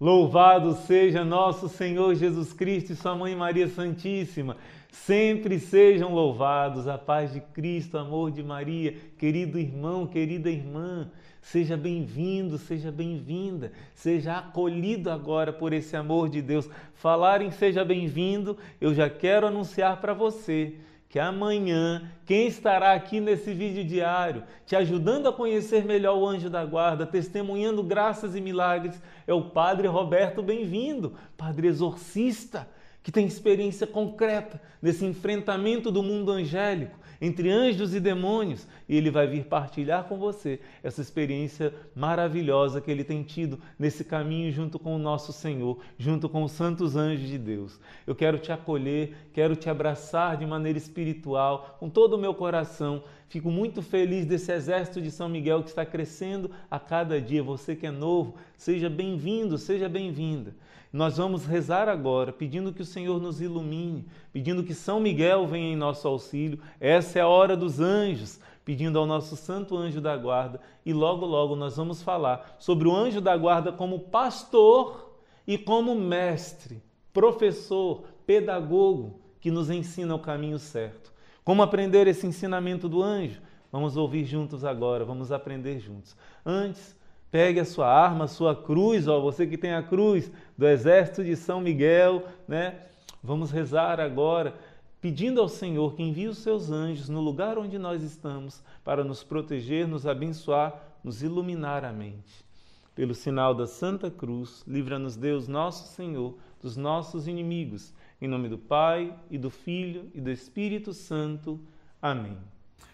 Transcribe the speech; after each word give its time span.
Louvado 0.00 0.74
seja 0.74 1.24
nosso 1.24 1.68
Senhor 1.68 2.14
Jesus 2.14 2.52
Cristo 2.52 2.92
e 2.92 2.96
Sua 2.96 3.16
Mãe 3.16 3.34
Maria 3.34 3.66
Santíssima. 3.66 4.56
Sempre 4.92 5.58
sejam 5.58 6.14
louvados 6.14 6.86
a 6.86 6.96
paz 6.96 7.32
de 7.32 7.40
Cristo, 7.40 7.98
amor 7.98 8.30
de 8.30 8.40
Maria, 8.40 8.94
querido 9.18 9.58
irmão, 9.58 10.06
querida 10.06 10.48
irmã. 10.48 11.10
Seja 11.42 11.76
bem-vindo, 11.76 12.58
seja 12.58 12.92
bem-vinda, 12.92 13.72
seja 13.92 14.38
acolhido 14.38 15.10
agora 15.10 15.52
por 15.52 15.72
esse 15.72 15.96
amor 15.96 16.28
de 16.28 16.42
Deus. 16.42 16.70
Falar 16.94 17.42
em 17.42 17.50
seja 17.50 17.84
bem-vindo, 17.84 18.56
eu 18.80 18.94
já 18.94 19.10
quero 19.10 19.48
anunciar 19.48 20.00
para 20.00 20.14
você 20.14 20.76
que 21.08 21.18
amanhã 21.18 22.10
quem 22.26 22.46
estará 22.46 22.92
aqui 22.92 23.18
nesse 23.18 23.52
vídeo 23.54 23.82
diário, 23.84 24.44
te 24.66 24.76
ajudando 24.76 25.28
a 25.28 25.32
conhecer 25.32 25.84
melhor 25.84 26.18
o 26.18 26.26
anjo 26.26 26.50
da 26.50 26.64
guarda, 26.64 27.06
testemunhando 27.06 27.82
graças 27.82 28.36
e 28.36 28.40
milagres, 28.40 29.00
é 29.26 29.32
o 29.32 29.42
Padre 29.50 29.88
Roberto 29.88 30.42
Bem-vindo, 30.42 31.14
Padre 31.36 31.68
exorcista, 31.68 32.68
que 33.02 33.10
tem 33.10 33.26
experiência 33.26 33.86
concreta 33.86 34.60
nesse 34.82 35.06
enfrentamento 35.06 35.90
do 35.90 36.02
mundo 36.02 36.30
angélico 36.30 36.98
entre 37.20 37.50
anjos 37.50 37.94
e 37.94 38.00
demônios, 38.00 38.66
e 38.88 38.96
ele 38.96 39.10
vai 39.10 39.26
vir 39.26 39.44
partilhar 39.44 40.04
com 40.04 40.16
você 40.16 40.60
essa 40.82 41.00
experiência 41.00 41.74
maravilhosa 41.94 42.80
que 42.80 42.90
ele 42.90 43.02
tem 43.02 43.22
tido 43.22 43.58
nesse 43.78 44.04
caminho 44.04 44.52
junto 44.52 44.78
com 44.78 44.94
o 44.94 44.98
nosso 44.98 45.32
Senhor, 45.32 45.78
junto 45.98 46.28
com 46.28 46.44
os 46.44 46.52
santos 46.52 46.96
anjos 46.96 47.28
de 47.28 47.38
Deus. 47.38 47.80
Eu 48.06 48.14
quero 48.14 48.38
te 48.38 48.52
acolher, 48.52 49.14
quero 49.32 49.56
te 49.56 49.68
abraçar 49.68 50.36
de 50.36 50.46
maneira 50.46 50.78
espiritual, 50.78 51.76
com 51.80 51.88
todo 51.88 52.14
o 52.14 52.18
meu 52.18 52.34
coração. 52.34 53.02
Fico 53.28 53.50
muito 53.50 53.82
feliz 53.82 54.24
desse 54.24 54.50
exército 54.52 55.02
de 55.02 55.10
São 55.10 55.28
Miguel 55.28 55.62
que 55.62 55.68
está 55.68 55.84
crescendo 55.84 56.50
a 56.70 56.78
cada 56.78 57.20
dia. 57.20 57.42
Você 57.42 57.76
que 57.76 57.86
é 57.86 57.90
novo, 57.90 58.36
seja 58.56 58.88
bem-vindo, 58.88 59.58
seja 59.58 59.88
bem-vinda. 59.88 60.54
Nós 60.92 61.18
vamos 61.18 61.44
rezar 61.44 61.88
agora, 61.88 62.32
pedindo 62.32 62.72
que 62.72 62.80
o 62.80 62.86
Senhor 62.86 63.20
nos 63.20 63.40
ilumine, 63.40 64.06
pedindo 64.32 64.64
que 64.64 64.72
São 64.72 64.98
Miguel 64.98 65.46
venha 65.46 65.72
em 65.72 65.76
nosso 65.76 66.08
auxílio. 66.08 66.58
Essa 66.80 67.18
é 67.18 67.22
a 67.22 67.28
hora 67.28 67.56
dos 67.56 67.78
anjos, 67.78 68.40
pedindo 68.64 68.98
ao 68.98 69.06
nosso 69.06 69.36
santo 69.36 69.76
anjo 69.76 70.00
da 70.00 70.16
guarda. 70.16 70.60
E 70.84 70.92
logo, 70.92 71.26
logo 71.26 71.54
nós 71.54 71.76
vamos 71.76 72.02
falar 72.02 72.56
sobre 72.58 72.88
o 72.88 72.94
anjo 72.94 73.20
da 73.20 73.36
guarda 73.36 73.70
como 73.70 74.00
pastor 74.00 75.14
e 75.46 75.58
como 75.58 75.94
mestre, 75.94 76.82
professor, 77.12 78.04
pedagogo 78.26 79.20
que 79.40 79.50
nos 79.50 79.70
ensina 79.70 80.14
o 80.14 80.18
caminho 80.18 80.58
certo. 80.58 81.12
Como 81.44 81.62
aprender 81.62 82.06
esse 82.06 82.26
ensinamento 82.26 82.88
do 82.88 83.02
anjo? 83.02 83.40
Vamos 83.70 83.96
ouvir 83.96 84.24
juntos 84.24 84.64
agora, 84.64 85.04
vamos 85.04 85.30
aprender 85.30 85.78
juntos. 85.78 86.16
Antes, 86.44 86.97
Pegue 87.30 87.60
a 87.60 87.64
sua 87.64 87.86
arma, 87.86 88.24
a 88.24 88.28
sua 88.28 88.56
cruz, 88.56 89.06
ó, 89.06 89.20
você 89.20 89.46
que 89.46 89.58
tem 89.58 89.74
a 89.74 89.82
cruz 89.82 90.30
do 90.56 90.66
exército 90.66 91.22
de 91.22 91.36
São 91.36 91.60
Miguel, 91.60 92.26
né? 92.46 92.80
Vamos 93.22 93.50
rezar 93.50 94.00
agora, 94.00 94.58
pedindo 94.98 95.40
ao 95.40 95.48
Senhor 95.48 95.94
que 95.94 96.02
envie 96.02 96.26
os 96.26 96.38
seus 96.38 96.70
anjos 96.70 97.08
no 97.08 97.20
lugar 97.20 97.58
onde 97.58 97.78
nós 97.78 98.02
estamos 98.02 98.62
para 98.82 99.04
nos 99.04 99.22
proteger, 99.22 99.86
nos 99.86 100.06
abençoar, 100.06 100.82
nos 101.04 101.22
iluminar 101.22 101.84
a 101.84 101.92
mente. 101.92 102.46
Pelo 102.94 103.14
sinal 103.14 103.54
da 103.54 103.66
Santa 103.66 104.10
Cruz, 104.10 104.64
livra-nos 104.66 105.14
Deus, 105.14 105.46
nosso 105.46 105.94
Senhor, 105.94 106.34
dos 106.62 106.76
nossos 106.76 107.28
inimigos. 107.28 107.92
Em 108.20 108.26
nome 108.26 108.48
do 108.48 108.58
Pai 108.58 109.14
e 109.30 109.36
do 109.36 109.50
Filho 109.50 110.10
e 110.14 110.20
do 110.20 110.30
Espírito 110.30 110.94
Santo. 110.94 111.60
Amém. 112.00 112.36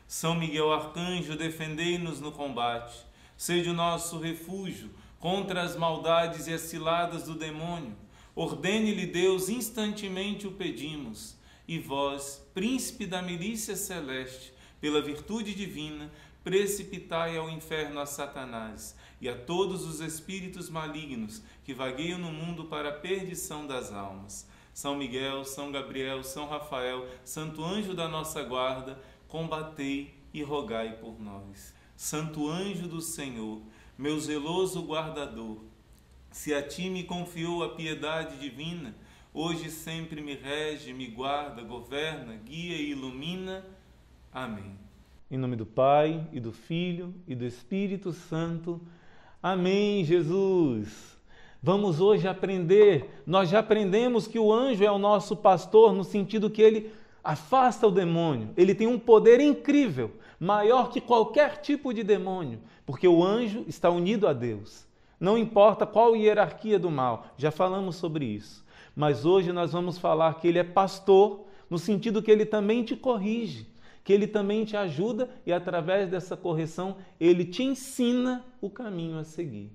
São 0.07 0.35
Miguel 0.35 0.73
Arcanjo, 0.73 1.39
defendei-nos 1.39 2.21
no 2.21 2.33
combate 2.33 3.14
Seja 3.37 3.71
o 3.71 3.75
nosso 3.75 4.19
refúgio 4.19 4.91
contra 5.19 5.63
as 5.63 5.77
maldades 5.77 6.47
e 6.47 6.53
as 6.53 6.63
ciladas 6.63 7.25
do 7.25 7.35
demônio. 7.35 7.97
Ordene-lhe 8.35 9.07
Deus, 9.07 9.49
instantemente 9.49 10.47
o 10.47 10.53
pedimos. 10.53 11.37
E 11.67 11.79
vós, 11.79 12.47
príncipe 12.53 13.07
da 13.07 13.23
milícia 13.23 13.75
celeste, 13.75 14.53
pela 14.81 15.01
virtude 15.01 15.55
divina, 15.55 16.11
precipitai 16.43 17.39
ao 17.39 17.49
inferno 17.49 18.01
a 18.01 18.07
Satanás 18.07 18.95
e 19.19 19.29
a 19.29 19.35
todos 19.35 19.87
os 19.87 20.01
espíritos 20.01 20.69
malignos 20.69 21.43
que 21.65 21.73
vagueiam 21.73 22.19
no 22.19 22.31
mundo 22.31 22.67
para 22.67 22.91
a 22.91 22.93
perdição 22.93 23.67
das 23.67 23.91
almas. 23.91 24.47
São 24.75 24.95
Miguel, 24.95 25.45
São 25.45 25.73
Gabriel, 25.73 26.23
São 26.23 26.47
Rafael, 26.47 27.09
Santo 27.25 27.65
Anjo 27.65 27.95
da 27.95 28.09
nossa 28.09 28.43
guarda, 28.43 29.01
combatei 29.27 30.15
e 30.35 30.43
rogai 30.43 30.99
por 30.99 31.19
nós. 31.19 31.73
Santo 31.97 32.49
anjo 32.49 32.89
do 32.89 33.01
Senhor, 33.01 33.61
meu 33.97 34.19
zeloso 34.19 34.83
guardador, 34.83 35.59
se 36.31 36.53
a 36.53 36.61
ti 36.61 36.91
me 36.91 37.05
confiou 37.05 37.63
a 37.63 37.69
piedade 37.71 38.37
divina, 38.39 38.93
hoje 39.33 39.71
sempre 39.71 40.21
me 40.21 40.35
rege, 40.35 40.93
me 40.93 41.07
guarda, 41.07 41.63
governa, 41.63 42.35
guia 42.35 42.77
e 42.77 42.91
ilumina. 42.91 43.65
Amém. 44.33 44.77
Em 45.31 45.39
nome 45.39 45.55
do 45.55 45.65
Pai, 45.65 46.27
e 46.33 46.41
do 46.41 46.51
Filho, 46.51 47.15
e 47.29 47.37
do 47.37 47.45
Espírito 47.45 48.13
Santo. 48.13 48.81
Amém, 49.41 50.05
Jesus. 50.05 51.17
Vamos 51.63 52.01
hoje 52.01 52.27
aprender. 52.27 53.23
Nós 53.25 53.49
já 53.49 53.61
aprendemos 53.61 54.27
que 54.27 54.39
o 54.39 54.53
anjo 54.53 54.83
é 54.83 54.91
o 54.91 54.99
nosso 54.99 55.37
pastor, 55.37 55.95
no 55.95 56.03
sentido 56.03 56.51
que 56.51 56.61
ele 56.61 56.91
afasta 57.23 57.87
o 57.87 57.93
demônio. 57.93 58.51
Ele 58.57 58.75
tem 58.75 58.89
um 58.89 58.99
poder 58.99 59.39
incrível 59.39 60.11
maior 60.45 60.91
que 60.91 61.01
qualquer 61.01 61.57
tipo 61.63 61.93
de 61.93 62.03
demônio, 62.03 62.61
porque 62.85 63.09
o 63.09 63.25
anjo 63.25 63.65
está 63.67 63.89
unido 63.89 64.29
a 64.29 64.33
Deus. 64.35 64.87
Não 65.19 65.39
importa 65.39 65.87
qual 65.87 66.15
hierarquia 66.15 66.79
do 66.79 66.91
mal, 66.91 67.27
já 67.39 67.51
falamos 67.51 67.97
sobre 67.97 68.27
isso. 68.27 68.63
Mas 68.95 69.25
hoje 69.25 69.53
nós 69.53 69.73
vamos 69.73 69.97
falar 69.97 70.35
que 70.35 70.47
ele 70.47 70.59
é 70.59 70.65
pastor, 70.65 71.47
no 71.71 71.79
sentido 71.79 72.23
que 72.23 72.31
ele 72.31 72.45
também 72.45 72.85
te 72.85 72.95
corrige, 72.95 73.67
que 74.05 74.13
ele 74.13 74.27
também 74.27 74.67
te 74.67 74.77
ajuda 74.77 75.31
e 75.47 75.53
através 75.53 76.11
dessa 76.11 76.37
correção 76.37 76.99
ele 77.19 77.47
te 77.47 77.63
ensina 77.63 78.45
o 78.61 78.69
caminho 78.69 79.19
a 79.19 79.25
seguir. 79.25 79.73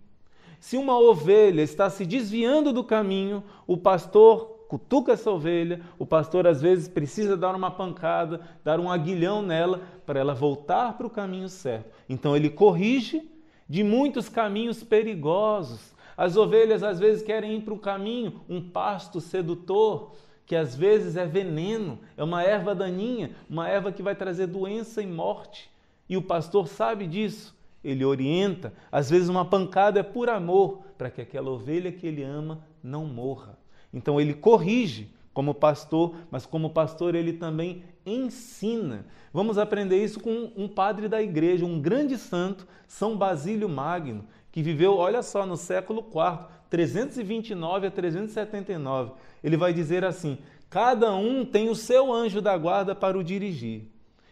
Se 0.60 0.78
uma 0.78 1.00
ovelha 1.00 1.64
está 1.64 1.90
se 1.90 2.06
desviando 2.06 2.72
do 2.72 2.84
caminho, 2.84 3.44
o 3.66 3.76
pastor 3.76 4.59
cutuca 4.70 5.14
essa 5.14 5.32
ovelha, 5.32 5.82
o 5.98 6.06
pastor 6.06 6.46
às 6.46 6.62
vezes 6.62 6.88
precisa 6.88 7.36
dar 7.36 7.56
uma 7.56 7.72
pancada, 7.72 8.40
dar 8.64 8.80
um 8.80 8.90
aguilhão 8.90 9.42
nela 9.42 9.82
para 10.06 10.20
ela 10.20 10.36
voltar 10.36 10.96
para 10.96 11.08
o 11.08 11.10
caminho 11.10 11.50
certo. 11.50 11.92
Então 12.08 12.38
ele 12.38 12.52
corrige 12.52 13.28
de 13.68 13.84
muitos 13.84 14.30
caminhos 14.30 14.84
perigosos. 14.84 15.92
As 16.16 16.38
ovelhas 16.38 16.84
às 16.84 17.00
vezes 17.00 17.24
querem 17.24 17.58
ir 17.58 17.62
para 17.62 17.74
um 17.74 17.80
caminho, 17.80 18.42
um 18.48 18.62
pasto 18.62 19.20
sedutor, 19.20 20.12
que 20.46 20.56
às 20.56 20.76
vezes 20.76 21.18
é 21.18 21.26
veneno, 21.26 21.98
é 22.16 22.24
uma 22.24 22.44
erva 22.44 22.76
daninha, 22.76 23.32
uma 23.50 23.68
erva 23.68 23.92
que 23.92 24.04
vai 24.04 24.14
trazer 24.14 24.46
doença 24.46 25.02
e 25.02 25.08
morte. 25.08 25.68
E 26.08 26.16
o 26.16 26.22
pastor 26.22 26.68
sabe 26.68 27.08
disso. 27.08 27.58
Ele 27.84 28.06
orienta, 28.06 28.72
às 28.92 29.10
vezes 29.10 29.30
uma 29.30 29.46
pancada 29.46 30.02
é 30.02 30.04
por 30.04 30.30
amor, 30.30 30.84
para 30.96 31.10
que 31.10 31.22
aquela 31.22 31.50
ovelha 31.50 31.92
que 31.92 32.06
ele 32.06 32.22
ama 32.22 32.64
não 32.84 33.06
morra. 33.06 33.59
Então 33.94 34.20
ele 34.20 34.34
corrige 34.34 35.10
como 35.34 35.54
pastor, 35.54 36.16
mas 36.30 36.46
como 36.46 36.70
pastor 36.70 37.16
ele 37.16 37.34
também 37.34 37.84
ensina. 38.06 39.06
Vamos 39.34 39.58
aprender 39.58 40.04
isso 40.04 40.20
com 40.20 40.52
um 40.56 40.68
padre 40.68 41.08
da 41.08 41.22
igreja, 41.22 41.66
um 41.66 41.80
grande 41.80 42.18
santo, 42.18 42.68
São 42.88 43.16
Basílio 43.16 43.70
Magno, 43.70 44.26
que 44.52 44.62
viveu, 44.62 44.98
olha 44.98 45.22
só, 45.22 45.46
no 45.46 45.56
século 45.56 46.02
IV, 46.02 46.48
329 46.70 47.88
a 47.88 47.92
379. 47.92 49.12
Ele 49.44 49.58
vai 49.58 49.74
dizer 49.74 50.04
assim: 50.04 50.38
cada 50.70 51.14
um 51.16 51.46
tem 51.46 51.70
o 51.70 51.76
seu 51.76 52.12
anjo 52.12 52.42
da 52.42 52.58
guarda 52.58 52.96
para 52.96 53.18
o 53.18 53.24
dirigir. 53.24 53.84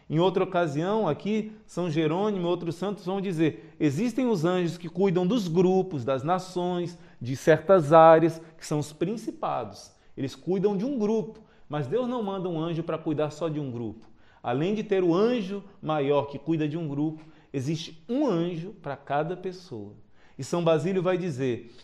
Em 0.10 0.20
outra 0.20 0.44
ocasião, 0.44 1.08
aqui, 1.08 1.52
São 1.66 1.90
Jerônimo 1.90 2.46
e 2.46 2.50
outros 2.50 2.76
santos 2.76 3.06
vão 3.06 3.20
dizer: 3.20 3.76
existem 3.80 4.26
os 4.28 4.46
anjos 4.46 4.78
que 4.78 4.88
cuidam 4.88 5.28
dos 5.28 5.48
grupos, 5.48 6.06
das 6.06 6.24
nações, 6.24 6.98
de 7.22 7.36
certas 7.36 7.94
áreas, 7.94 8.42
que 8.58 8.66
são 8.66 8.80
os 8.80 8.94
principados. 8.94 9.92
Eles 10.16 10.36
cuidam 10.36 10.76
de 10.76 10.86
um 10.86 10.98
grupo, 10.98 11.40
mas 11.70 11.88
Deus 11.88 12.08
não 12.08 12.24
manda 12.24 12.50
um 12.50 12.60
anjo 12.60 12.84
para 12.84 12.98
cuidar 12.98 13.32
só 13.32 13.50
de 13.50 13.60
um 13.60 13.72
grupo. 13.72 14.06
Além 14.42 14.74
de 14.74 14.84
ter 14.84 15.04
o 15.04 15.14
anjo 15.14 15.64
maior 15.82 16.28
que 16.28 16.40
cuida 16.40 16.68
de 16.68 16.78
um 16.78 16.88
grupo, 16.88 17.24
existe 17.52 18.04
um 18.08 18.28
anjo 18.28 18.72
para 18.82 18.96
cada 18.96 19.36
pessoa. 19.36 19.94
E 20.38 20.44
São 20.44 20.64
Basílio 20.64 21.02
vai 21.02 21.18
dizer: 21.18 21.76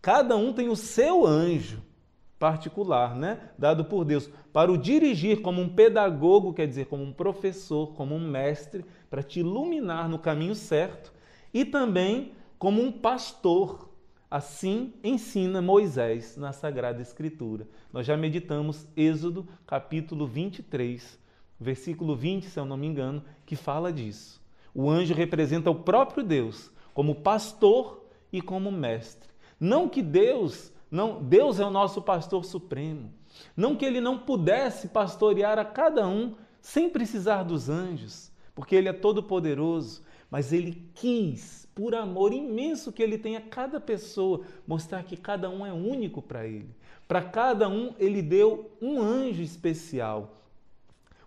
cada 0.00 0.36
um 0.36 0.52
tem 0.52 0.68
o 0.68 0.76
seu 0.76 1.26
anjo 1.26 1.82
particular, 2.38 3.16
né, 3.16 3.50
dado 3.58 3.84
por 3.84 4.04
Deus, 4.04 4.30
para 4.52 4.70
o 4.70 4.78
dirigir 4.78 5.42
como 5.42 5.60
um 5.60 5.68
pedagogo, 5.68 6.54
quer 6.54 6.68
dizer, 6.68 6.86
como 6.86 7.02
um 7.02 7.12
professor, 7.12 7.94
como 7.94 8.14
um 8.14 8.30
mestre, 8.30 8.84
para 9.10 9.22
te 9.22 9.40
iluminar 9.40 10.08
no 10.08 10.18
caminho 10.18 10.54
certo, 10.54 11.12
e 11.52 11.64
também 11.64 12.32
como 12.58 12.80
um 12.80 12.92
pastor. 12.92 13.87
Assim 14.30 14.92
ensina 15.02 15.62
Moisés 15.62 16.36
na 16.36 16.52
Sagrada 16.52 17.00
Escritura. 17.00 17.66
Nós 17.90 18.06
já 18.06 18.14
meditamos 18.14 18.86
Êxodo, 18.94 19.48
capítulo 19.66 20.26
23, 20.26 21.18
versículo 21.58 22.14
20, 22.14 22.44
se 22.44 22.60
eu 22.60 22.66
não 22.66 22.76
me 22.76 22.86
engano, 22.86 23.24
que 23.46 23.56
fala 23.56 23.90
disso. 23.90 24.38
O 24.74 24.90
anjo 24.90 25.14
representa 25.14 25.70
o 25.70 25.74
próprio 25.74 26.22
Deus 26.22 26.70
como 26.92 27.14
pastor 27.14 28.06
e 28.30 28.42
como 28.42 28.70
mestre 28.70 29.30
Não 29.58 29.88
que 29.88 30.02
Deus, 30.02 30.70
não, 30.90 31.22
Deus 31.22 31.58
é 31.58 31.64
o 31.64 31.70
nosso 31.70 32.02
pastor 32.02 32.44
supremo. 32.44 33.10
Não 33.56 33.74
que 33.74 33.84
ele 33.86 34.00
não 34.00 34.18
pudesse 34.18 34.88
pastorear 34.88 35.58
a 35.58 35.64
cada 35.64 36.06
um 36.06 36.34
sem 36.60 36.90
precisar 36.90 37.44
dos 37.44 37.70
anjos, 37.70 38.30
porque 38.54 38.76
ele 38.76 38.88
é 38.88 38.92
todo 38.92 39.22
poderoso, 39.22 40.02
mas 40.30 40.52
ele 40.52 40.90
quis, 40.94 41.66
por 41.74 41.94
amor 41.94 42.32
imenso 42.32 42.92
que 42.92 43.02
ele 43.02 43.18
tem 43.18 43.36
a 43.36 43.40
cada 43.40 43.80
pessoa, 43.80 44.42
mostrar 44.66 45.02
que 45.02 45.16
cada 45.16 45.48
um 45.48 45.64
é 45.64 45.72
único 45.72 46.20
para 46.20 46.46
ele. 46.46 46.74
Para 47.06 47.22
cada 47.22 47.68
um 47.68 47.94
ele 47.98 48.20
deu 48.20 48.70
um 48.80 49.00
anjo 49.00 49.42
especial. 49.42 50.34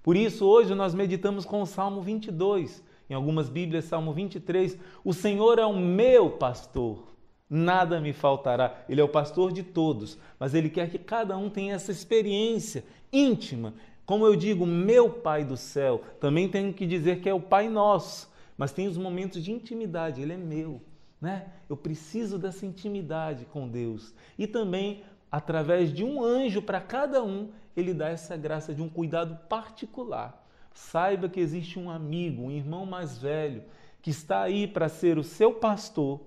Por 0.03 0.15
isso 0.15 0.45
hoje 0.45 0.75
nós 0.75 0.94
meditamos 0.94 1.45
com 1.45 1.62
o 1.62 1.65
Salmo 1.65 2.01
22, 2.01 2.83
em 3.09 3.13
algumas 3.13 3.50
Bíblias 3.50 3.86
Salmo 3.86 4.13
23, 4.13 4.77
o 5.03 5.13
Senhor 5.13 5.59
é 5.59 5.65
o 5.65 5.75
meu 5.75 6.31
pastor 6.31 7.12
nada 7.51 8.00
me 8.00 8.13
faltará. 8.13 8.86
Ele 8.88 9.01
é 9.01 9.03
o 9.03 9.09
pastor 9.09 9.51
de 9.51 9.62
todos, 9.62 10.18
mas 10.39 10.53
ele 10.53 10.69
quer 10.69 10.89
que 10.89 10.98
cada 10.98 11.38
um 11.38 11.50
tenha 11.50 11.75
essa 11.75 11.92
experiência 11.92 12.86
íntima. 13.12 13.74
Como 14.06 14.25
eu 14.25 14.38
digo, 14.38 14.65
meu 14.65 15.09
Pai 15.09 15.44
do 15.44 15.57
céu, 15.57 16.01
também 16.21 16.48
tenho 16.48 16.74
que 16.74 16.88
dizer 16.88 17.19
que 17.19 17.27
é 17.27 17.33
o 17.33 17.42
Pai 17.42 17.68
nosso, 17.68 18.30
mas 18.57 18.71
tem 18.71 18.88
os 18.88 18.98
momentos 18.98 19.44
de 19.44 19.51
intimidade, 19.51 20.21
ele 20.21 20.33
é 20.33 20.38
meu, 20.38 20.81
né? 21.19 21.48
Eu 21.69 21.77
preciso 21.77 22.38
dessa 22.38 22.65
intimidade 22.65 23.45
com 23.45 23.68
Deus. 23.68 24.13
E 24.38 24.48
também 24.48 25.03
através 25.31 25.94
de 25.94 26.03
um 26.03 26.24
anjo 26.24 26.62
para 26.62 26.81
cada 26.81 27.24
um, 27.24 27.50
ele 27.75 27.94
dá 27.94 28.09
essa 28.09 28.36
graça 28.36 28.74
de 28.74 28.81
um 28.81 28.89
cuidado 28.89 29.38
particular. 29.48 30.45
Saiba 30.74 31.30
que 31.30 31.39
existe 31.39 31.80
um 31.80 31.89
amigo, 31.89 32.44
um 32.44 32.51
irmão 32.51 32.86
mais 32.86 33.18
velho, 33.18 33.63
que 34.01 34.09
está 34.09 34.42
aí 34.42 34.68
para 34.68 34.89
ser 34.89 35.18
o 35.18 35.24
seu 35.24 35.53
pastor 35.53 36.21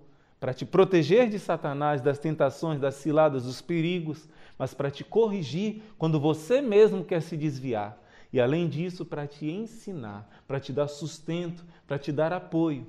para 0.44 0.52
te 0.52 0.66
proteger 0.66 1.30
de 1.30 1.38
Satanás, 1.38 2.02
das 2.02 2.18
tentações, 2.18 2.78
das 2.78 2.96
ciladas, 2.96 3.44
dos 3.44 3.62
perigos, 3.62 4.28
mas 4.58 4.74
para 4.74 4.90
te 4.90 5.02
corrigir 5.02 5.80
quando 5.96 6.20
você 6.20 6.60
mesmo 6.60 7.02
quer 7.02 7.22
se 7.22 7.34
desviar. 7.34 7.98
E 8.34 8.40
além 8.40 8.68
disso, 8.68 9.04
para 9.04 9.28
te 9.28 9.48
ensinar, 9.48 10.28
para 10.44 10.58
te 10.58 10.72
dar 10.72 10.88
sustento, 10.88 11.64
para 11.86 12.00
te 12.00 12.10
dar 12.10 12.32
apoio. 12.32 12.84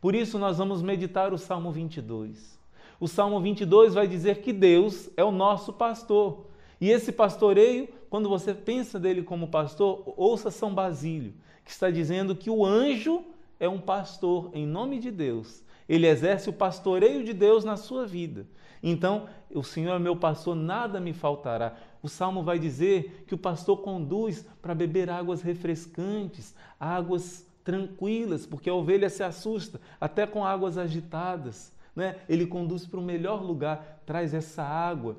Por 0.00 0.14
isso, 0.14 0.38
nós 0.38 0.56
vamos 0.56 0.80
meditar 0.80 1.34
o 1.34 1.38
Salmo 1.38 1.70
22. 1.70 2.58
O 2.98 3.06
Salmo 3.06 3.38
22 3.38 3.92
vai 3.92 4.08
dizer 4.08 4.40
que 4.40 4.54
Deus 4.54 5.10
é 5.14 5.22
o 5.22 5.30
nosso 5.30 5.70
pastor. 5.70 6.46
E 6.80 6.88
esse 6.88 7.12
pastoreio, 7.12 7.90
quando 8.08 8.26
você 8.26 8.54
pensa 8.54 8.98
dele 8.98 9.22
como 9.22 9.48
pastor, 9.48 10.14
ouça 10.16 10.50
São 10.50 10.72
Basílio, 10.72 11.34
que 11.62 11.70
está 11.70 11.90
dizendo 11.90 12.34
que 12.34 12.48
o 12.48 12.64
anjo 12.64 13.22
é 13.60 13.68
um 13.68 13.78
pastor 13.78 14.48
em 14.54 14.66
nome 14.66 14.98
de 14.98 15.10
Deus 15.10 15.62
ele 15.88 16.06
exerce 16.06 16.50
o 16.50 16.52
pastoreio 16.52 17.24
de 17.24 17.32
Deus 17.32 17.64
na 17.64 17.76
sua 17.76 18.06
vida. 18.06 18.46
Então, 18.82 19.28
o 19.54 19.62
Senhor 19.62 19.94
é 19.94 19.98
meu 19.98 20.16
pastor, 20.16 20.54
nada 20.54 21.00
me 21.00 21.12
faltará. 21.12 21.74
O 22.02 22.08
salmo 22.08 22.42
vai 22.42 22.58
dizer 22.58 23.24
que 23.26 23.34
o 23.34 23.38
pastor 23.38 23.78
conduz 23.78 24.46
para 24.60 24.74
beber 24.74 25.10
águas 25.10 25.42
refrescantes, 25.42 26.54
águas 26.78 27.46
tranquilas, 27.64 28.46
porque 28.46 28.70
a 28.70 28.74
ovelha 28.74 29.10
se 29.10 29.24
assusta 29.24 29.80
até 30.00 30.26
com 30.26 30.44
águas 30.44 30.78
agitadas. 30.78 31.74
Né? 31.94 32.16
Ele 32.28 32.46
conduz 32.46 32.86
para 32.86 33.00
o 33.00 33.02
melhor 33.02 33.42
lugar, 33.42 34.02
traz 34.06 34.34
essa 34.34 34.62
água, 34.62 35.16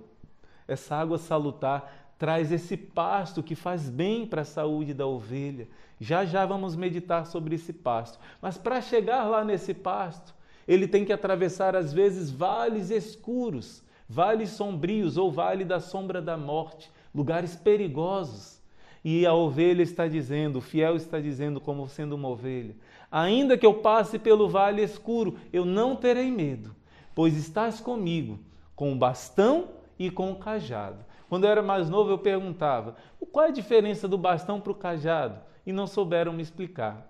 essa 0.68 0.96
água 0.96 1.18
salutar, 1.18 2.14
traz 2.18 2.52
esse 2.52 2.78
pasto 2.78 3.44
que 3.44 3.56
faz 3.56 3.90
bem 3.90 4.26
para 4.26 4.44
a 4.44 4.46
saúde 4.46 4.94
da 4.94 5.06
ovelha. 5.06 5.68
Já 6.00 6.24
já 6.24 6.46
vamos 6.46 6.76
meditar 6.76 7.26
sobre 7.26 7.56
esse 7.56 7.74
pasto. 7.74 8.20
Mas 8.42 8.58
para 8.58 8.80
chegar 8.82 9.26
lá 9.26 9.44
nesse 9.44 9.74
pasto, 9.74 10.34
ele 10.68 10.88
tem 10.88 11.06
que 11.06 11.14
atravessar 11.14 11.76
às 11.76 11.94
vezes 11.94 12.30
vales 12.30 12.90
escuros, 12.90 13.84
vales 14.08 14.50
sombrios 14.50 15.18
ou 15.18 15.32
vale 15.32 15.64
da 15.64 15.80
sombra 15.80 16.22
da 16.22 16.38
morte, 16.38 16.92
lugares 17.14 17.56
perigosos. 17.56 18.58
E 19.04 19.26
a 19.26 19.34
ovelha 19.34 19.82
está 19.82 20.08
dizendo, 20.08 20.58
o 20.58 20.62
fiel 20.62 20.96
está 20.96 21.20
dizendo, 21.20 21.62
como 21.62 21.88
sendo 21.88 22.14
uma 22.14 22.28
ovelha: 22.28 22.76
Ainda 23.10 23.58
que 23.58 23.66
eu 23.66 23.76
passe 23.76 24.20
pelo 24.20 24.50
vale 24.50 24.82
escuro, 24.82 25.38
eu 25.54 25.64
não 25.64 25.96
terei 25.96 26.30
medo, 26.30 26.76
pois 27.16 27.38
estás 27.38 27.80
comigo, 27.80 28.40
com 28.76 28.92
o 28.92 28.98
bastão 28.98 29.70
e 29.98 30.12
com 30.12 30.32
o 30.32 30.36
cajado. 30.36 31.06
Quando 31.30 31.46
eu 31.46 31.52
era 31.52 31.62
mais 31.62 31.90
novo, 31.90 32.10
eu 32.10 32.18
perguntava: 32.18 32.96
qual 33.32 33.46
é 33.46 33.50
a 33.50 33.54
diferença 33.54 34.08
do 34.08 34.18
bastão 34.18 34.60
para 34.60 34.72
o 34.72 34.76
cajado? 34.76 35.40
E 35.66 35.72
não 35.72 35.88
souberam 35.88 36.34
me 36.34 36.42
explicar. 36.42 37.08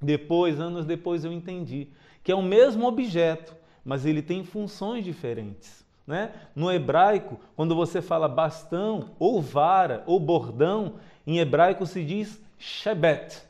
Depois, 0.00 0.60
anos 0.60 0.86
depois, 0.86 1.24
eu 1.24 1.32
entendi 1.32 1.88
que 2.22 2.32
é 2.32 2.34
o 2.34 2.42
mesmo 2.42 2.86
objeto, 2.86 3.54
mas 3.84 4.04
ele 4.04 4.22
tem 4.22 4.44
funções 4.44 5.04
diferentes. 5.04 5.84
Né? 6.06 6.32
No 6.54 6.70
hebraico, 6.70 7.38
quando 7.54 7.74
você 7.74 8.02
fala 8.02 8.28
bastão, 8.28 9.10
ou 9.18 9.40
vara, 9.40 10.02
ou 10.06 10.18
bordão, 10.18 10.94
em 11.26 11.38
hebraico 11.38 11.86
se 11.86 12.04
diz 12.04 12.40
shebet. 12.58 13.42